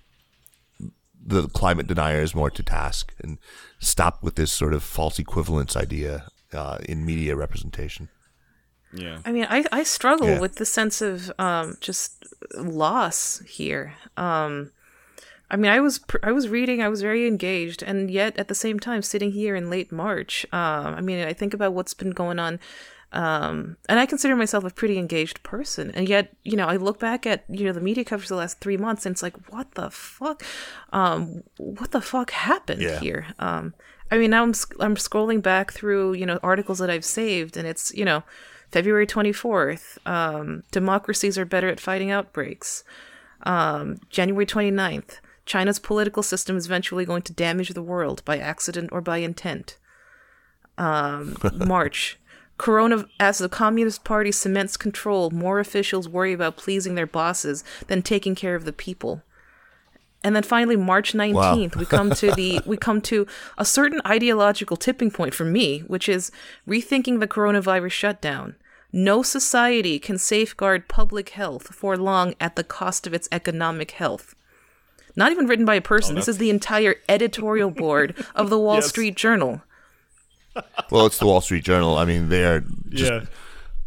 [1.23, 3.37] the climate deniers more to task and
[3.79, 8.09] stop with this sort of false equivalence idea uh, in media representation.
[8.93, 9.19] Yeah.
[9.25, 10.39] I mean, I, I struggle Yeah.
[10.39, 12.25] with the sense of um, just
[12.57, 13.93] loss here.
[14.17, 14.71] Um,
[15.51, 18.47] I mean, I was pr- I was reading, I was very engaged, and yet at
[18.47, 20.45] the same time, sitting here in late March.
[20.51, 22.59] Um, I mean, I think about what's been going on,
[23.13, 26.99] um, and I consider myself a pretty engaged person, and yet, you know, I look
[26.99, 29.71] back at you know the media coverage the last three months, and it's like, what
[29.73, 30.43] the fuck,
[30.93, 32.99] um, what the fuck happened Yeah.
[32.99, 33.25] here?
[33.39, 33.73] Um,
[34.11, 37.57] I mean, now I'm sc- I'm scrolling back through you know articles that I've saved,
[37.57, 38.21] and it's you know
[38.71, 42.83] February 24th, um, democracies are better at fighting outbreaks.
[43.43, 48.89] Um, January 29th, China's political system is eventually going to damage the world by accident
[48.91, 49.77] or by intent.
[50.77, 52.19] Um, March,
[52.57, 58.01] Corona, as the Communist Party cements control, more officials worry about pleasing their bosses than
[58.01, 59.23] taking care of the people.
[60.23, 63.25] And then finally, March nineteenth, we come to the we come to
[63.57, 66.31] a certain ideological tipping point for me, which is
[66.67, 68.55] rethinking the coronavirus shutdown.
[68.91, 74.35] No society can safeguard public health for long at the cost of its economic health.
[75.15, 76.15] Not even written by a person.
[76.15, 78.87] Oh, this is the entire editorial board of the Wall Yes.
[78.89, 79.61] Street Journal.
[80.91, 81.97] Well, it's the Wall Street Journal.
[81.97, 83.25] I mean, they are just Yeah.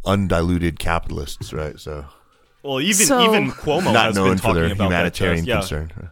[0.07, 1.79] undiluted capitalists, right?
[1.79, 2.07] So
[2.63, 5.51] Well, even So- even Cuomo not has known been for talking their about humanitarian that.
[5.51, 5.69] Jess.
[5.69, 6.11] concern.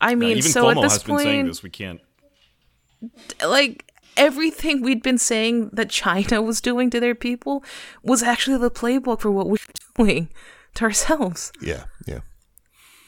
[0.00, 0.14] I Yeah.
[0.16, 1.62] mean, even so Cuomo at this has been saying point, this.
[1.62, 2.00] We can't.
[3.44, 7.62] like everything we'd been saying that China was doing to their people
[8.02, 9.58] was actually the playbook for what we were
[10.06, 10.28] doing
[10.74, 11.52] to ourselves.
[11.60, 12.20] Yeah, yeah.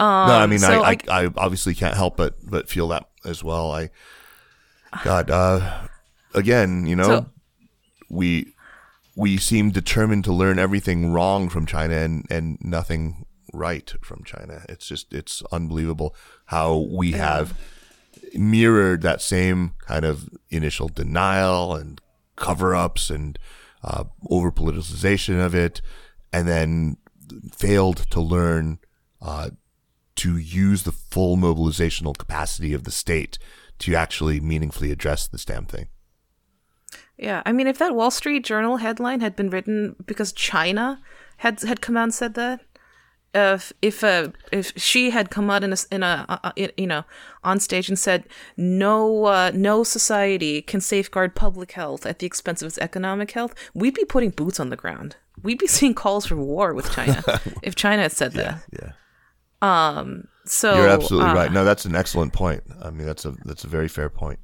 [0.00, 2.88] no, I mean, Um, so I, I- I, I obviously can't help but but feel
[2.88, 3.70] that as well.
[3.72, 3.90] I,
[5.04, 5.88] God, uh,
[6.34, 7.26] again, you know, So-
[8.08, 8.54] we
[9.16, 13.24] we seem determined to learn everything wrong from China and and nothing
[13.58, 14.64] right from China.
[14.68, 16.14] It's just it's unbelievable
[16.46, 17.58] how we have
[18.34, 22.00] mirrored that same kind of initial denial and
[22.36, 23.38] cover ups and
[23.82, 25.80] uh, over politicization of it,
[26.32, 26.96] and then
[27.52, 28.78] failed to learn
[29.20, 29.50] uh,
[30.16, 33.38] to use the full mobilizational capacity of the state
[33.78, 35.88] to actually meaningfully address this damn thing.
[37.16, 41.00] Yeah, I mean, if that Wall Street Journal headline had been written because China
[41.38, 42.60] had had come out and said that,
[43.34, 46.86] if if uh, if Xi had come out in a in a uh, uh, you
[46.86, 47.04] know
[47.44, 48.24] on stage and said
[48.56, 53.54] no uh, no society can safeguard public health at the expense of its economic health,
[53.74, 55.16] we'd be putting boots on the ground.
[55.42, 57.22] We'd be seeing calls for war with China
[57.62, 58.62] if China had said that.
[58.72, 58.92] Yeah.
[59.60, 60.28] Um.
[60.46, 61.52] So You're absolutely uh, right.
[61.52, 62.62] No, that's an excellent point.
[62.82, 64.38] I mean, that's a that's a very fair point.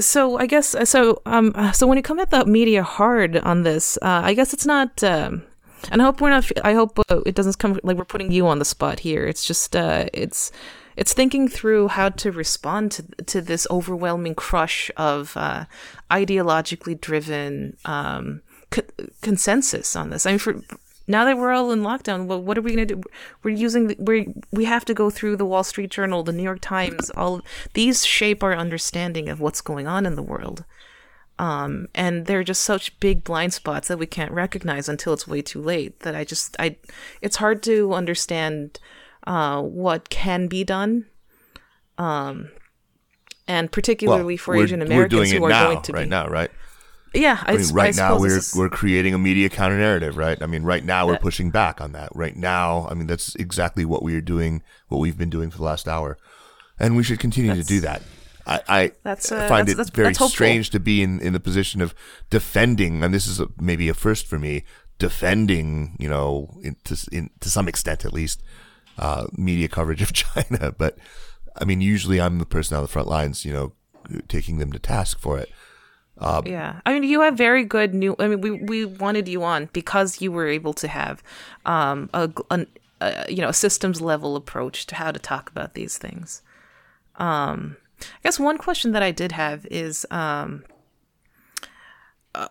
[0.00, 1.22] so I guess so.
[1.24, 4.66] Um, so when you come at the media hard on this, uh, I guess it's
[4.66, 5.04] not.
[5.04, 5.44] Um,
[5.90, 6.50] and I hope we're not.
[6.64, 9.26] I hope uh, it doesn't come like we're putting you on the spot here.
[9.26, 9.74] It's just.
[9.74, 10.52] Uh, it's.
[10.96, 15.66] It's thinking through how to respond to to this overwhelming crush of uh,
[16.10, 18.82] ideologically driven um, co-
[19.20, 20.24] consensus on this.
[20.24, 20.62] I mean, for
[21.08, 23.02] now that we're all in lockdown, well, what are we going to do?
[23.42, 26.60] We're using we we have to go through the Wall Street Journal, the New York
[26.60, 27.10] Times.
[27.10, 27.42] All
[27.74, 30.64] these shape our understanding of what's going on in the world,
[31.38, 35.42] um, and they're just such big blind spots that we can't recognize until it's way
[35.42, 36.00] too late.
[36.00, 36.76] That I just I,
[37.20, 38.80] it's hard to understand
[39.26, 41.06] uh, what can be done.
[41.98, 42.50] Um,
[43.48, 46.50] and particularly for Asian Americans who are now, going to right be now, right?
[47.14, 47.42] yeah.
[47.46, 50.40] I, I mean, right I now we're is- we're creating a media counter narrative, right?
[50.42, 52.10] I mean, right now we're pushing back on that.
[52.14, 55.58] Right now, I mean, that's exactly what we are doing, what we've been doing for
[55.58, 56.18] the last hour,
[56.78, 58.02] and we should continue to do that.
[58.46, 61.40] I, I That's, uh, find that's- it that's- very strange to be in, in the
[61.40, 61.94] position of
[62.30, 64.62] defending, and this is a, maybe a first for me,
[64.98, 68.42] defending, you know, in, to, in, to some extent at least,
[68.98, 70.72] uh, media coverage of China.
[70.76, 70.96] But
[71.60, 73.72] I mean, usually I'm the person on the front lines, you know,
[74.28, 75.50] taking them to task for it.
[76.46, 78.16] yeah, I mean, you have very good new.
[78.18, 81.22] I mean, we we wanted you on because you were able to have
[81.66, 82.66] um, a, an,
[83.02, 86.40] a you know a systems level approach to how to talk about these things.
[87.16, 90.64] Um, I guess one question that I did have is, um,
[92.34, 92.48] uh,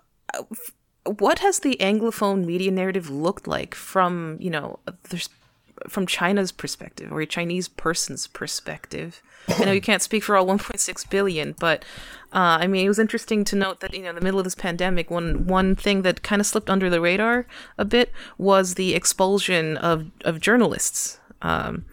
[1.06, 4.80] what has the Anglophone media narrative looked like from you know
[5.10, 5.30] there's
[5.88, 9.22] from China's perspective or a Chinese person's perspective?
[9.48, 11.86] I know you can't speak for all 1.6 billion, but
[12.34, 14.44] uh, I mean, it was interesting to note that you know, in the middle of
[14.44, 17.46] this pandemic, one one thing that kind of slipped under the radar
[17.78, 21.86] a bit was the expulsion of of journalists um,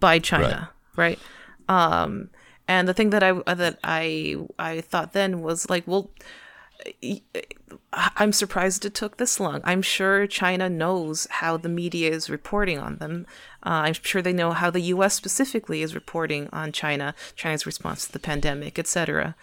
[0.00, 1.18] by China, right?
[1.68, 2.30] Um,
[2.68, 6.10] and the thing that I that I I thought then was like, well,
[7.92, 9.60] I'm surprised it took this long.
[9.64, 13.26] I'm sure China knows how the media is reporting on them.
[13.64, 15.14] Uh, I'm sure they know how the U.S.
[15.14, 19.34] specifically is reporting on China, China's response to the pandemic, etc.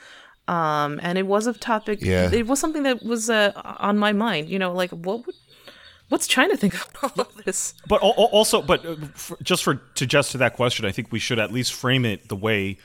[0.47, 2.01] Um, and it was a topic.
[2.01, 2.30] Yeah.
[2.32, 4.49] It was something that was uh, on my mind.
[4.49, 5.36] You know, like what would,
[6.09, 7.74] what's China think about all this?
[7.88, 10.91] But al- al- also, but uh, for, just for to just to that question, I
[10.91, 12.76] think we should at least frame it the way, uh,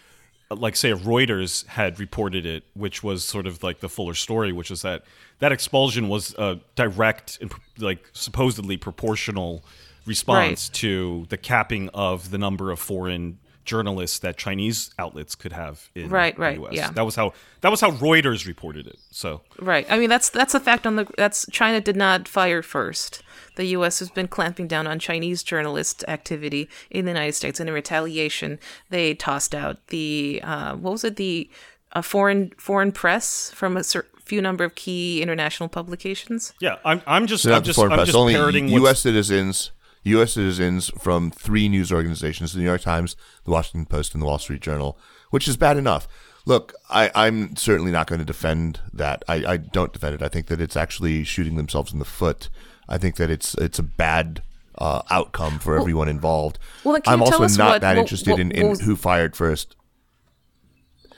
[0.50, 4.70] like say, Reuters had reported it, which was sort of like the fuller story, which
[4.70, 5.02] is that
[5.40, 9.64] that expulsion was a direct and like supposedly proportional
[10.06, 10.74] response Right.
[10.74, 16.08] to the capping of the number of foreign journalists that Chinese outlets could have in
[16.08, 16.72] Right, the right, US.
[16.72, 16.90] yeah.
[16.92, 17.32] That was how
[17.62, 18.98] that was how Reuters reported it.
[19.10, 19.84] So Right.
[19.90, 23.24] I mean, that's that's a fact on the that's China did not fire first.
[23.56, 23.98] The U.S.
[23.98, 28.58] has been clamping down on Chinese journalist activity in the United States, and in retaliation,
[28.90, 31.50] they tossed out the uh, what was it the
[31.92, 36.52] uh, foreign foreign press from a cer- few number of key international publications.
[36.60, 38.80] yeah, I'm I'm just Not I'm just I'm press, just only parroting U.S.
[38.82, 39.70] what's citizens,
[40.04, 40.34] U.S.
[40.34, 44.38] citizens from three news organizations: the New York Times, the Washington Post, and the Wall
[44.38, 44.98] Street Journal,
[45.30, 46.06] which is bad enough.
[46.44, 49.24] Look, I, I'm certainly not going to defend that.
[49.26, 50.22] I, I don't defend it.
[50.22, 52.48] I think that it's actually shooting themselves in the foot.
[52.88, 54.42] I think that it's it's a bad
[54.78, 56.58] uh, outcome for everyone involved.
[56.84, 59.74] well, I'm also not what- that interested in, in who fired first.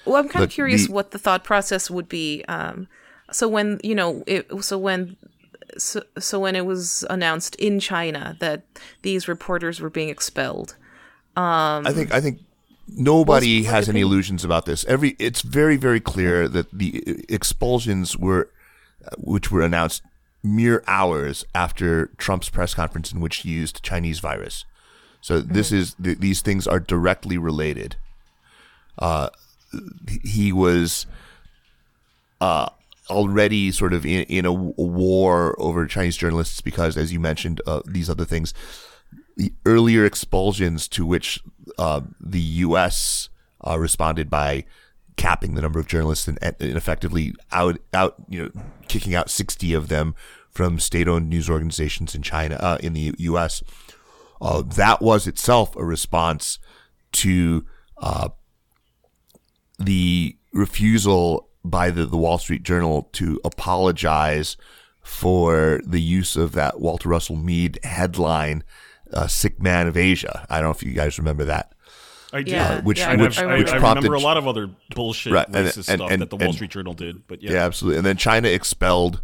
[0.04, 2.44] Well, I'm kind of curious the- what the thought process would be.
[2.48, 2.88] Um,
[3.30, 5.16] so when you know, it, so when,
[5.76, 8.62] so, so when it was announced in China that
[9.02, 10.76] these reporters were being expelled,
[11.36, 12.40] I think I think
[12.88, 14.84] nobody has any illusions about this.
[14.86, 18.50] Every it's very very clear that the expulsions were,
[19.18, 20.02] which were announced
[20.54, 24.64] mere hours after Trump's press conference in which he used Chinese virus.
[25.20, 27.96] So this is th- these things are directly related.
[28.98, 29.30] Uh,
[30.24, 31.06] he was
[32.40, 32.68] uh,
[33.10, 37.60] already sort of in, in a w- war over Chinese journalists because, as you mentioned,
[37.66, 38.54] uh, these other things
[39.36, 41.40] the earlier expulsions to which
[41.78, 43.28] uh, the U.S.
[43.66, 44.64] Uh, responded by
[45.16, 49.74] capping the number of journalists and, and effectively out out you know kicking out 60
[49.74, 50.14] of them
[50.58, 53.62] from state-owned news organizations in China uh, in the U.S.
[54.40, 56.58] Uh, that was itself a response
[57.12, 57.64] to
[57.98, 58.30] uh,
[59.78, 64.56] the refusal by the, the Wall Street Journal to apologize
[65.00, 68.64] for the use of that Walter Russell Mead headline,
[69.12, 71.72] uh, "Sick Man of Asia." I don't know if you guys remember that.
[72.32, 72.50] I do.
[72.50, 75.32] Yeah, which- yeah, which- I, I, which I prompted- remember a lot of other bullshit
[75.32, 77.28] Right, and- racist and- stuff and- that the Wall and- Street Journal did.
[77.28, 77.98] But yeah, Yeah, absolutely.
[77.98, 79.22] And then China expelled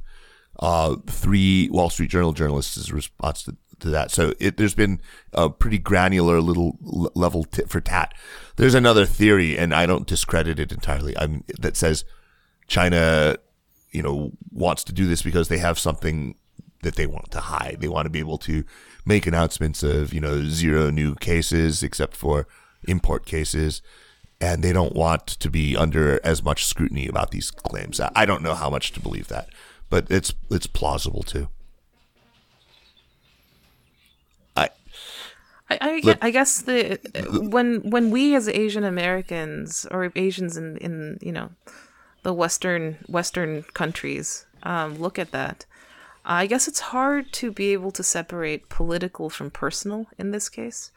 [0.61, 4.11] uh, three Wall Street Journal journalists as response to, to that.
[4.11, 5.01] So it, there's been
[5.33, 6.79] a pretty granular little
[7.15, 8.15] level tit for tat.
[8.57, 11.17] There's another theory, and I don't discredit it entirely.
[11.19, 12.05] I'm, that says
[12.67, 13.37] China,
[13.91, 16.37] you know, wants to do this because they have something
[16.83, 17.79] that they want to hide.
[17.81, 18.65] They want to be able to
[19.05, 22.47] make announcements of, you know, zero new cases except for
[22.87, 23.83] import cases.
[24.41, 28.01] And they don't want to be under as much scrutiny about these claims.
[28.01, 29.49] I don't know how much to believe that,
[29.95, 31.47] but it's it's plausible too.
[34.57, 34.69] I
[35.71, 36.99] I, I, I guess the
[37.49, 41.51] when when we as Asian Americans or Asians in, in you know
[42.25, 45.65] the Western Western countries um, look at that,
[46.25, 50.91] I guess it's hard to be able to separate political from personal in this case.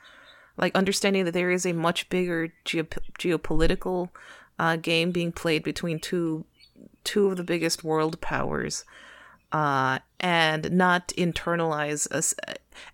[0.57, 4.09] Like understanding that there is a much bigger geop- geopolitical
[4.57, 6.45] uh, game being played between two
[7.11, 8.83] two of the biggest world powers
[9.51, 12.33] uh, and not internalize us,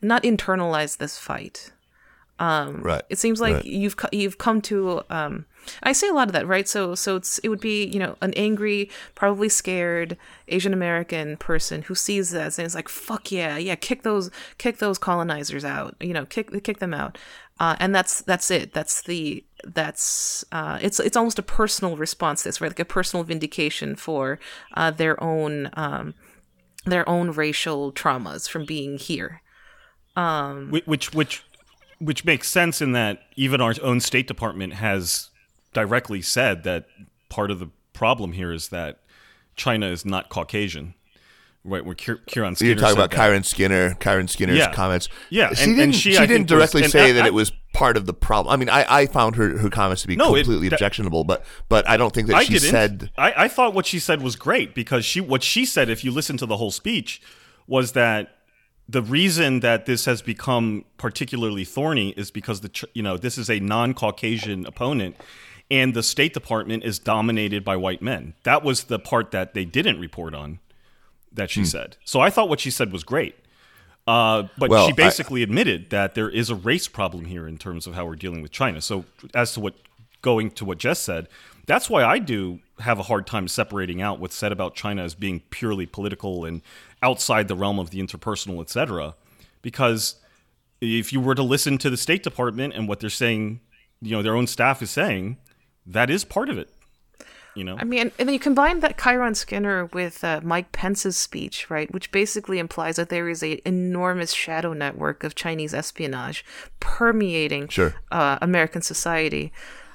[0.02, 1.72] not internalize this fight.
[2.40, 3.04] right.
[3.10, 3.66] It seems like Right.
[3.66, 5.02] you've you've come to.
[5.10, 5.46] Um,
[5.82, 6.68] I say a lot of that, right?
[6.68, 10.18] So so it's it would be you know an angry, probably scared
[10.50, 14.78] Asian American person who sees this and is like, "Fuck yeah, yeah, kick those kick
[14.80, 17.18] those colonizers out, you know, kick kick them out,"
[17.60, 18.74] uh, and that's that's it.
[18.74, 22.44] That's the that's uh, it's it's almost a personal response.
[22.44, 24.40] This right, like a personal vindication for
[24.74, 26.16] uh, their own um,
[26.86, 29.42] their own racial traumas from being here.
[30.72, 31.44] Whi- which which
[32.00, 35.30] which makes sense in that even our own State Department has
[35.74, 36.86] directly said that
[37.30, 39.00] part of the problem here is that
[39.56, 40.96] China is not Caucasian.
[41.66, 43.12] Right, Kier- Kiron Skinner You're talking about.
[43.12, 44.74] Kiron Skinner, Kiron Skinner's Yeah.
[44.74, 45.08] comments.
[45.30, 45.84] Yeah, she and- didn't.
[45.84, 48.06] and she, she didn't think, was- directly say I- that I- it was part of
[48.06, 48.52] the problem.
[48.54, 51.24] I mean, I, I found her, her comments to be No, it- completely that- objectionable,
[51.24, 52.70] but but I don't think that I she didn't.
[52.70, 53.12] said.
[53.18, 56.12] I, I thought what she said was great because she what she said, if you
[56.12, 57.22] listen to the whole speech,
[57.66, 58.36] was that
[58.90, 63.50] the reason that this has become particularly thorny is because the you know this is
[63.50, 65.16] a non-Caucasian opponent,
[65.72, 68.34] and the State Department is dominated by white men.
[68.44, 70.60] That was the part that they didn't report on.
[71.34, 71.62] That Hmm.
[71.62, 71.98] she said.
[72.06, 73.36] So I thought what she said was great.
[74.06, 77.58] Uh, but Well, she I- basically admitted that there is a race problem here in
[77.58, 78.82] terms of how we're dealing with China.
[78.82, 79.76] So, as to what
[80.22, 81.28] going to what Jess said,
[81.66, 85.16] that's why I do have a hard time separating out what's said about China as
[85.16, 86.62] being purely political and
[87.02, 89.16] outside the realm of the interpersonal, etc.
[89.62, 90.16] Because
[90.82, 93.62] if you were to listen to the State Department and what they're saying,
[94.02, 95.38] you know, their own staff is saying,
[95.86, 96.70] that is part of it.
[97.56, 101.18] You know, I mean, and then you combine that Kiron Skinner with uh, Mike Pence's
[101.18, 106.44] speech, right, which basically implies that there is a enormous shadow network of Chinese espionage
[106.80, 107.94] permeating Sure.
[108.12, 109.54] uh, American society.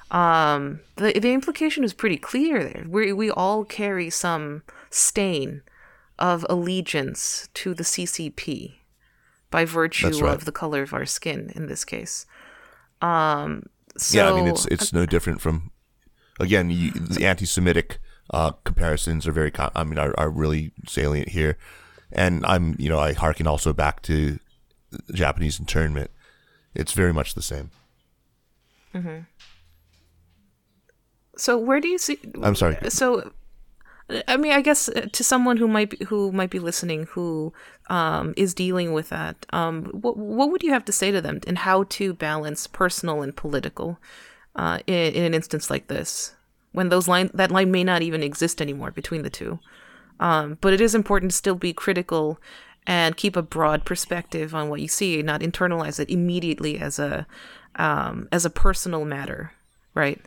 [0.09, 2.85] Um, the the implication is pretty clear there.
[2.87, 5.61] We we all carry some stain
[6.17, 8.75] of allegiance to the CCP
[9.51, 10.33] by virtue right.
[10.33, 12.25] of the color of our skin in this case.
[13.01, 13.63] Um,
[13.97, 15.71] so, yeah, I mean, it's it's no different from
[16.39, 17.99] again you, the anti-Semitic
[18.31, 21.57] uh, comparisons are very, I mean, are, are really salient here,
[22.11, 24.39] and I'm you know I harken also back to
[25.13, 26.11] Japanese internment.
[26.75, 27.71] It's very much the same.
[31.37, 32.19] so where do you see?
[32.41, 32.77] I'm sorry.
[32.89, 33.31] so
[34.27, 37.53] i mean i guess uh, to someone who might be, who might be listening who
[37.89, 41.39] um, is dealing with that um, what, what would you have to say to them
[41.47, 43.99] and how to balance personal and political
[44.55, 46.33] uh, in, in an instance like this
[46.71, 49.59] when those line that line may not even exist anymore between the two.
[50.19, 52.39] Um, but it is important to still be critical
[52.85, 57.25] and keep a broad perspective on what you see not internalize it immediately as a
[57.75, 59.53] um, as a personal matter
[59.93, 60.21] right?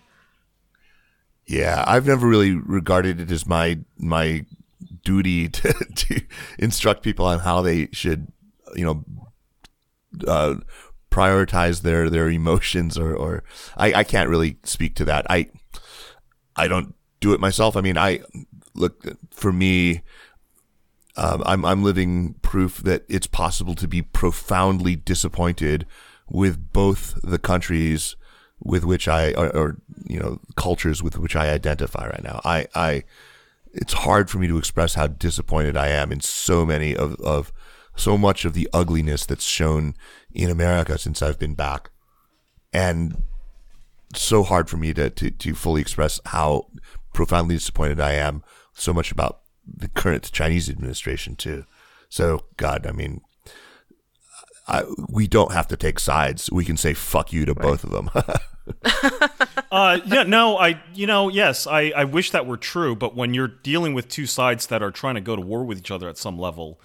[1.47, 4.45] Yeah, I've never really regarded it as my my
[5.05, 6.23] duty to, to
[6.59, 8.29] instruct people on how they should,
[8.75, 9.05] you know,
[10.27, 10.57] uh,
[11.13, 13.45] prioritize their their emotions or or
[13.77, 15.27] I, I can't really speak to that.
[15.31, 15.51] I
[16.57, 17.77] I don't do it myself.
[17.77, 18.21] I mean, I
[18.75, 20.03] look for me.
[21.17, 25.87] Um, I'm I'm living proof that it's possible to be profoundly disappointed
[26.31, 28.17] with both the countries
[28.59, 32.41] with which I or, or you know cultures with which I identify right now.
[32.45, 33.05] I I
[33.75, 37.53] it's hard for me to express how disappointed I am in so many of of
[37.97, 39.95] so much of the ugliness that's shown
[40.35, 41.91] in America since I've been back,
[42.73, 43.23] and
[44.15, 46.69] so hard for me to to, to fully express how
[47.13, 48.43] profoundly disappointed I am
[48.75, 51.65] so much about the current Chinese administration too.
[52.09, 53.21] So God, I mean.
[54.69, 56.49] I, we don't have to take sides.
[56.53, 58.11] We can say "fuck you" to both of them.
[59.73, 63.33] Uh, yeah, no, I, you know, yes, I, I wish that were true, but when
[63.33, 66.11] you're dealing with two sides that are trying to go to war with each other
[66.11, 66.79] at some level,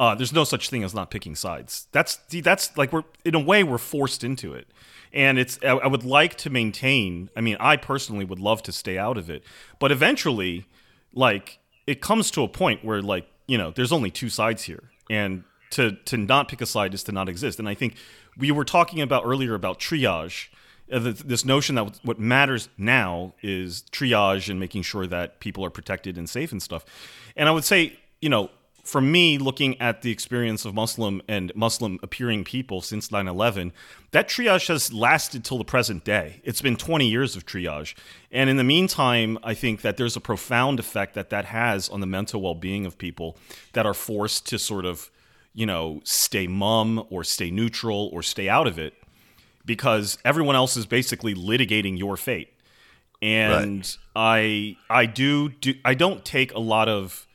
[0.00, 1.86] uh, there's no such thing as not picking sides.
[1.92, 4.68] That's that's like we're in a way we're forced into it,
[5.12, 7.30] and it's I, would like to maintain.
[7.36, 9.44] I mean, I personally would love to stay out of it,
[9.78, 10.66] but eventually,
[11.12, 14.90] like it comes to a point where like you know, there's only two sides here,
[15.10, 17.58] and to to not pick a side is to not exist.
[17.58, 17.94] And I think
[18.36, 20.48] we were talking about earlier about triage
[20.92, 25.64] uh, th- this notion that what matters now is triage and making sure that people
[25.64, 26.84] are protected and safe and stuff.
[27.36, 28.50] And I would say, you know,
[28.84, 33.72] for me, looking at the experience of Muslim and Muslim appearing people since 9 11,
[34.10, 36.42] that triage has lasted till the present day.
[36.44, 37.94] It's been 20 years of triage.
[38.30, 42.00] And in the meantime, I think that there's a profound effect that that has on
[42.00, 43.38] the mental well being of people
[43.72, 45.10] that are forced to sort of,
[45.54, 48.92] you know, stay mum or stay neutral or stay out of it
[49.64, 52.52] because everyone else is basically litigating your fate.
[53.22, 57.26] And I I do, do I don't take a lot of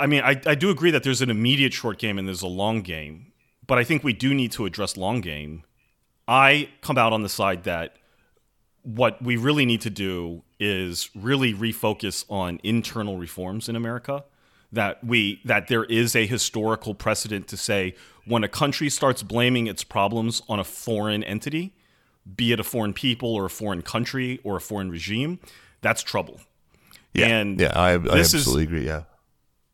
[0.00, 2.46] I mean, I, I do agree that there's an immediate short game and there's a
[2.46, 3.32] long game,
[3.66, 5.64] but I think we do need to address long game
[6.28, 7.96] I come out on the side that
[8.82, 14.24] what we really need to do is really refocus on internal reforms in America.
[14.70, 17.94] That we that there is a historical precedent to say
[18.26, 21.72] when a country starts blaming its problems on a foreign entity,
[22.36, 25.38] be it a foreign people or a foreign country or a foreign regime,
[25.80, 26.42] that's trouble.
[27.14, 28.86] Yeah, And yeah, I, I this is- absolutely agree.
[28.86, 29.04] Yeah,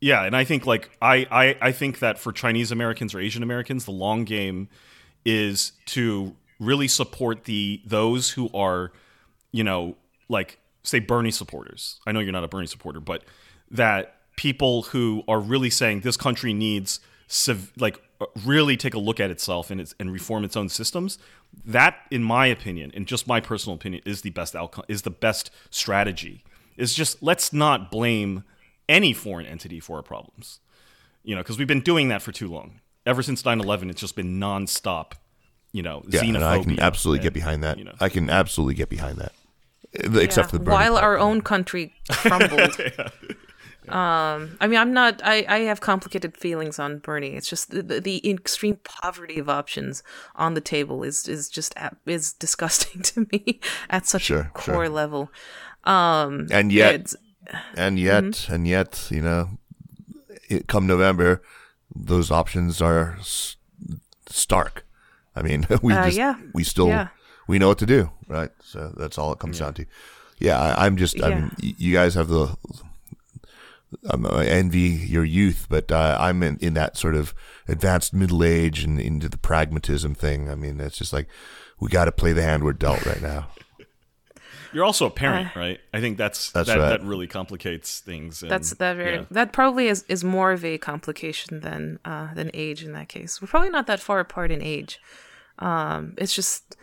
[0.05, 3.41] Yeah, and I think like I, I I think that for Chinese Americans or Asian
[3.41, 4.69] Americans, the long game
[5.25, 8.91] is to really support the those who are,
[9.51, 9.95] you know,
[10.29, 11.99] like say Bernie supporters.
[12.05, 13.23] I know you're not a Bernie supporter, but
[13.71, 17.99] that people who are really saying this country needs civ- like
[18.45, 21.17] really take a look at itself and its, and reform its own systems.
[21.65, 24.85] That, in my opinion, and just my personal opinion, is the best outcome.
[24.87, 26.43] Is the best strategy.
[26.77, 28.43] Is just let's not blame
[28.89, 30.59] any foreign entity for our problems.
[31.23, 32.81] You know, because we've been doing that for too long.
[33.05, 35.13] Ever since 9-11, it's just been nonstop.
[35.71, 37.77] You know, yeah, and I can xenophobia absolutely get behind that.
[37.77, 37.95] you know.
[37.99, 39.33] I can absolutely get behind that.
[39.93, 41.03] Except Yeah, for the while part.
[41.03, 42.77] our own country crumbled.
[43.87, 45.21] Um, I mean, I'm not.
[45.23, 47.35] I, I have complicated feelings on Bernie.
[47.35, 50.01] It's just the, the, the extreme poverty of options
[50.35, 51.75] on the table is is just
[52.07, 53.59] is disgusting to me
[53.91, 54.89] at such Sure, a core sure.
[54.89, 55.29] level.
[55.83, 57.15] Um, and yet, it's-
[57.75, 58.53] and yet, Mm-hmm.
[58.53, 59.49] and yet, you know,
[60.49, 61.41] it, come November,
[61.95, 63.55] those options are s-
[64.27, 64.85] stark.
[65.35, 66.35] I mean, we Uh, just yeah.
[66.53, 67.07] we still Yeah.
[67.47, 68.51] we know what to do, right?
[68.63, 69.85] So that's all it comes down to.
[70.39, 71.21] Yeah, I, I'm just.
[71.21, 71.39] I Yeah.
[71.39, 72.55] mean, you guys have the.
[74.09, 77.33] Um, I envy your youth, but uh, I'm in, in that sort of
[77.67, 80.49] advanced middle age and into the pragmatism thing.
[80.49, 81.27] I mean, it's just like
[81.79, 83.47] we got to play the hand we're dealt right now.
[84.75, 85.79] You're also a parent, right?
[85.93, 86.89] I think that's, That's that, right.
[86.89, 88.41] that really complicates things.
[88.43, 89.25] and- That's that very yeah.
[89.31, 93.41] that probably is, is more of a complication than uh, than age in that case.
[93.41, 94.99] We're probably not that far apart in age.
[95.59, 96.75] Um, it's just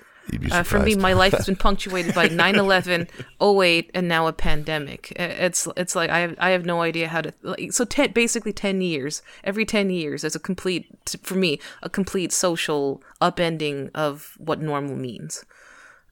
[0.52, 3.09] uh, for me, my life has been punctuated by 9/11,
[3.43, 5.12] 08, and now a pandemic.
[5.16, 8.52] It's it's like I have I have no idea how to like, so ten, basically
[8.55, 9.20] ten years.
[9.44, 10.86] Every ten years, there's a complete
[11.23, 15.44] for me a complete social upending of what normal means,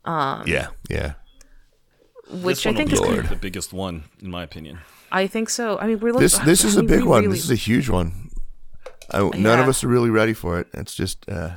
[0.04, 1.12] Um, yeah, yeah.
[2.30, 4.78] Which This I think will is be the biggest one, in my opinion.
[5.12, 5.78] I think so.
[5.78, 7.22] I mean, we're looking, This this is I a mean, big one.
[7.22, 8.30] really- This is a huge one.
[9.12, 10.68] I, None of us are really ready for it.
[10.72, 11.56] It's just uh,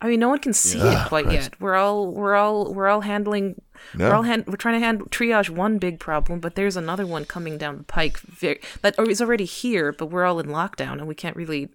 [0.00, 1.04] I mean, no one can see Yeah.
[1.04, 1.58] it quite yet.
[1.60, 3.60] We're all we're all we're all handling.
[3.94, 4.08] No.
[4.08, 7.24] We're all hand, we're trying to handle triage one big problem, but there's another one
[7.24, 10.94] coming down the pike very, that or is already here, but we're all in lockdown
[10.94, 11.68] and we can't really.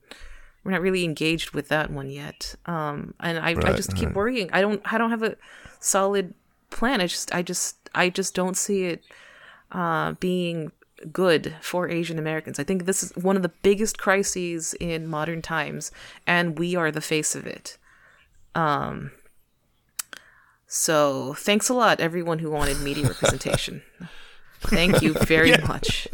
[0.64, 2.54] We're not really engaged with that one yet.
[2.68, 4.50] Um, and I, I Right, just keep worrying.
[4.54, 5.36] I don't I don't have a
[5.80, 6.36] solid
[6.70, 7.02] plan.
[7.02, 9.04] I just I just I just don't see it
[9.72, 10.72] uh, being
[11.12, 12.60] good for Asian Americans.
[12.60, 15.92] I think this is one of the biggest crises in modern times,
[16.28, 17.78] and we are the face of it.
[18.54, 19.12] Um,
[20.68, 23.82] so thanks a lot, everyone who wanted media representation.
[24.62, 26.08] Thank you very much.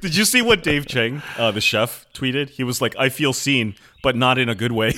[0.00, 2.50] Did you see what Dave Chang, uh, the chef, tweeted?
[2.50, 4.92] He was like, "I feel seen, but not in a good way."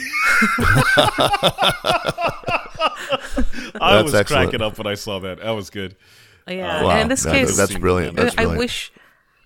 [3.80, 4.50] I That's was excellent.
[4.50, 5.40] cracking up when I saw that.
[5.40, 5.96] That was good.
[6.46, 8.16] Yeah, wow, and in this that- case, that's brilliant.
[8.16, 8.90] That's I wish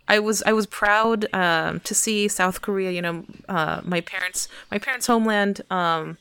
[0.09, 2.90] I was I was proud um, to see South Korea.
[2.90, 6.18] You know, uh, my parents my parents' homeland um,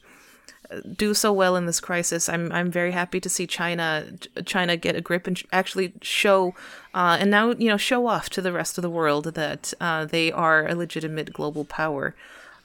[0.95, 2.29] do so well in this crisis.
[2.29, 4.05] I'm I'm very happy to see China
[4.45, 6.55] China get a grip and actually show
[6.93, 10.05] uh, and now you know show off to the rest of the world that uh,
[10.05, 12.15] they are a legitimate global power.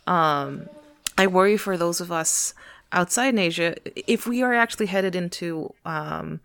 [0.07, 0.69] Um,
[1.19, 2.55] I worry for those of us
[2.97, 3.77] outside in Asia
[4.09, 6.41] if we are actually headed into um,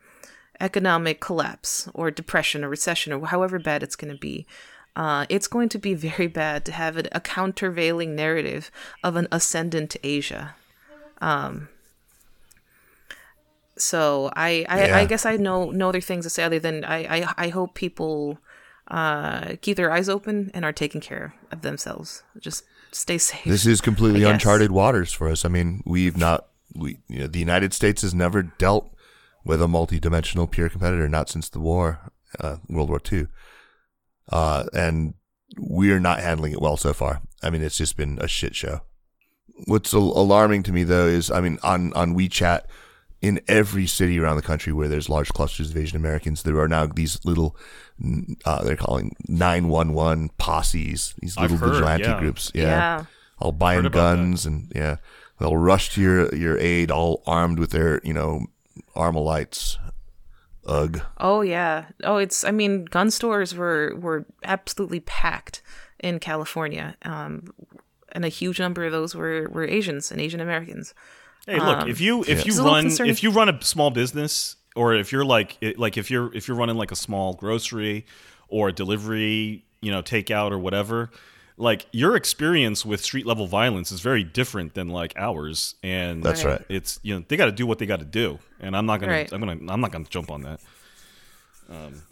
[0.60, 4.46] economic collapse or depression or recession or however bad it's going to be.
[4.96, 8.70] Uh, it's going to be very bad to have a countervailing narrative
[9.04, 10.54] of an ascendant Asia.
[11.22, 11.70] Um,
[13.78, 14.98] so I, I, Yeah.
[14.98, 17.74] I guess I know no other things to say other than I, I, I hope
[17.74, 18.38] people
[18.90, 22.24] uh, keep their eyes open and are taking care of themselves.
[22.38, 23.44] Just stay safe.
[23.46, 25.46] This is completely uncharted waters for us.
[25.46, 28.96] I mean, we've not we you know the United States has never dealt
[29.44, 33.28] with a multi-dimensional peer competitor, not since the war, uh, World War II,
[34.32, 35.16] uh, and
[35.58, 37.22] we're not handling it well so far.
[37.42, 38.82] I mean, it's just been a shit show.
[39.66, 42.62] What's al- alarming to me though is, I mean, on on WeChat,
[43.22, 46.68] in every city around the country where there's large clusters of Asian Americans, there are
[46.68, 47.56] now these little,
[48.46, 52.20] uh, they're calling nine one one posses, these little heard, vigilante yeah.
[52.20, 53.06] groups, Yeah.
[53.40, 54.16] all buying Heard about that.
[54.18, 54.96] guns and yeah,
[55.40, 58.48] they'll rush to your your aid all armed with their you know
[58.96, 59.78] armalites.
[60.66, 61.02] Ugh.
[61.18, 61.86] Oh yeah.
[62.04, 62.44] Oh, it's.
[62.44, 65.62] I mean, gun stores were were absolutely packed
[66.00, 67.46] in California, um,
[68.12, 70.94] and a huge number of those were were Asians and Asian Americans.
[71.48, 73.90] Hey, look, if you if you It's a little run if you run a small
[73.90, 78.06] business or if you're like like if you're if you're running like a small grocery
[78.48, 81.10] or a delivery, you know, takeout or whatever,
[81.58, 86.44] like your experience with street level violence is very different than like ours and That's
[86.46, 86.62] right.
[86.70, 89.00] It's you know, they got to do what they got to do and I'm not
[89.00, 89.28] going Right.
[89.28, 90.60] to I'm going to I'm not going to jump on that.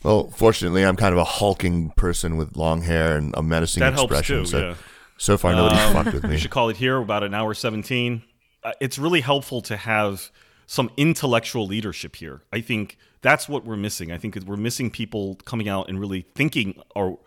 [0.03, 3.93] Well, fortunately, I'm kind of a hulking person with long hair and a menacing That
[3.93, 4.39] helps expression.
[4.39, 4.75] too, so, yeah.
[5.17, 6.37] so far, nobody's Um, fucked with We me.
[6.37, 8.23] should call it here about an hour 17.
[8.63, 10.31] Uh, it's really helpful to have
[10.67, 12.41] some intellectual leadership here.
[12.53, 14.11] I think that's what we're missing.
[14.11, 17.19] I think we're missing people coming out and really thinking or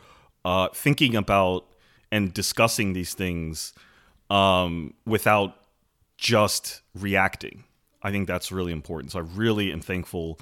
[0.45, 1.67] uh, thinking about
[2.11, 3.73] and discussing these things
[4.31, 5.57] um, without
[6.17, 7.65] just reacting.
[8.03, 9.13] I think that's really important.
[9.13, 10.39] So I really am thankful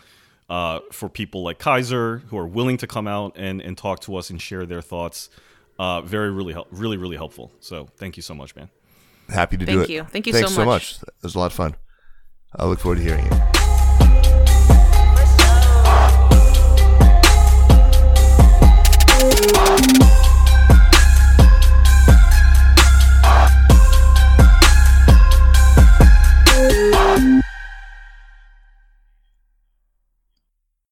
[0.49, 4.17] uh, for people like Kaiser who are willing to come out and, and talk to
[4.17, 5.31] us and share their thoughts.
[5.79, 7.53] Uh, very, really, really, really helpful.
[7.61, 8.69] So thank you so much, man
[9.31, 9.87] happy to Thank do it.
[9.87, 10.05] Thank you.
[10.05, 10.95] Thank you Thanks so much.
[10.97, 11.03] so much.
[11.03, 11.75] It was a lot of fun.
[12.57, 13.29] I look forward to hearing.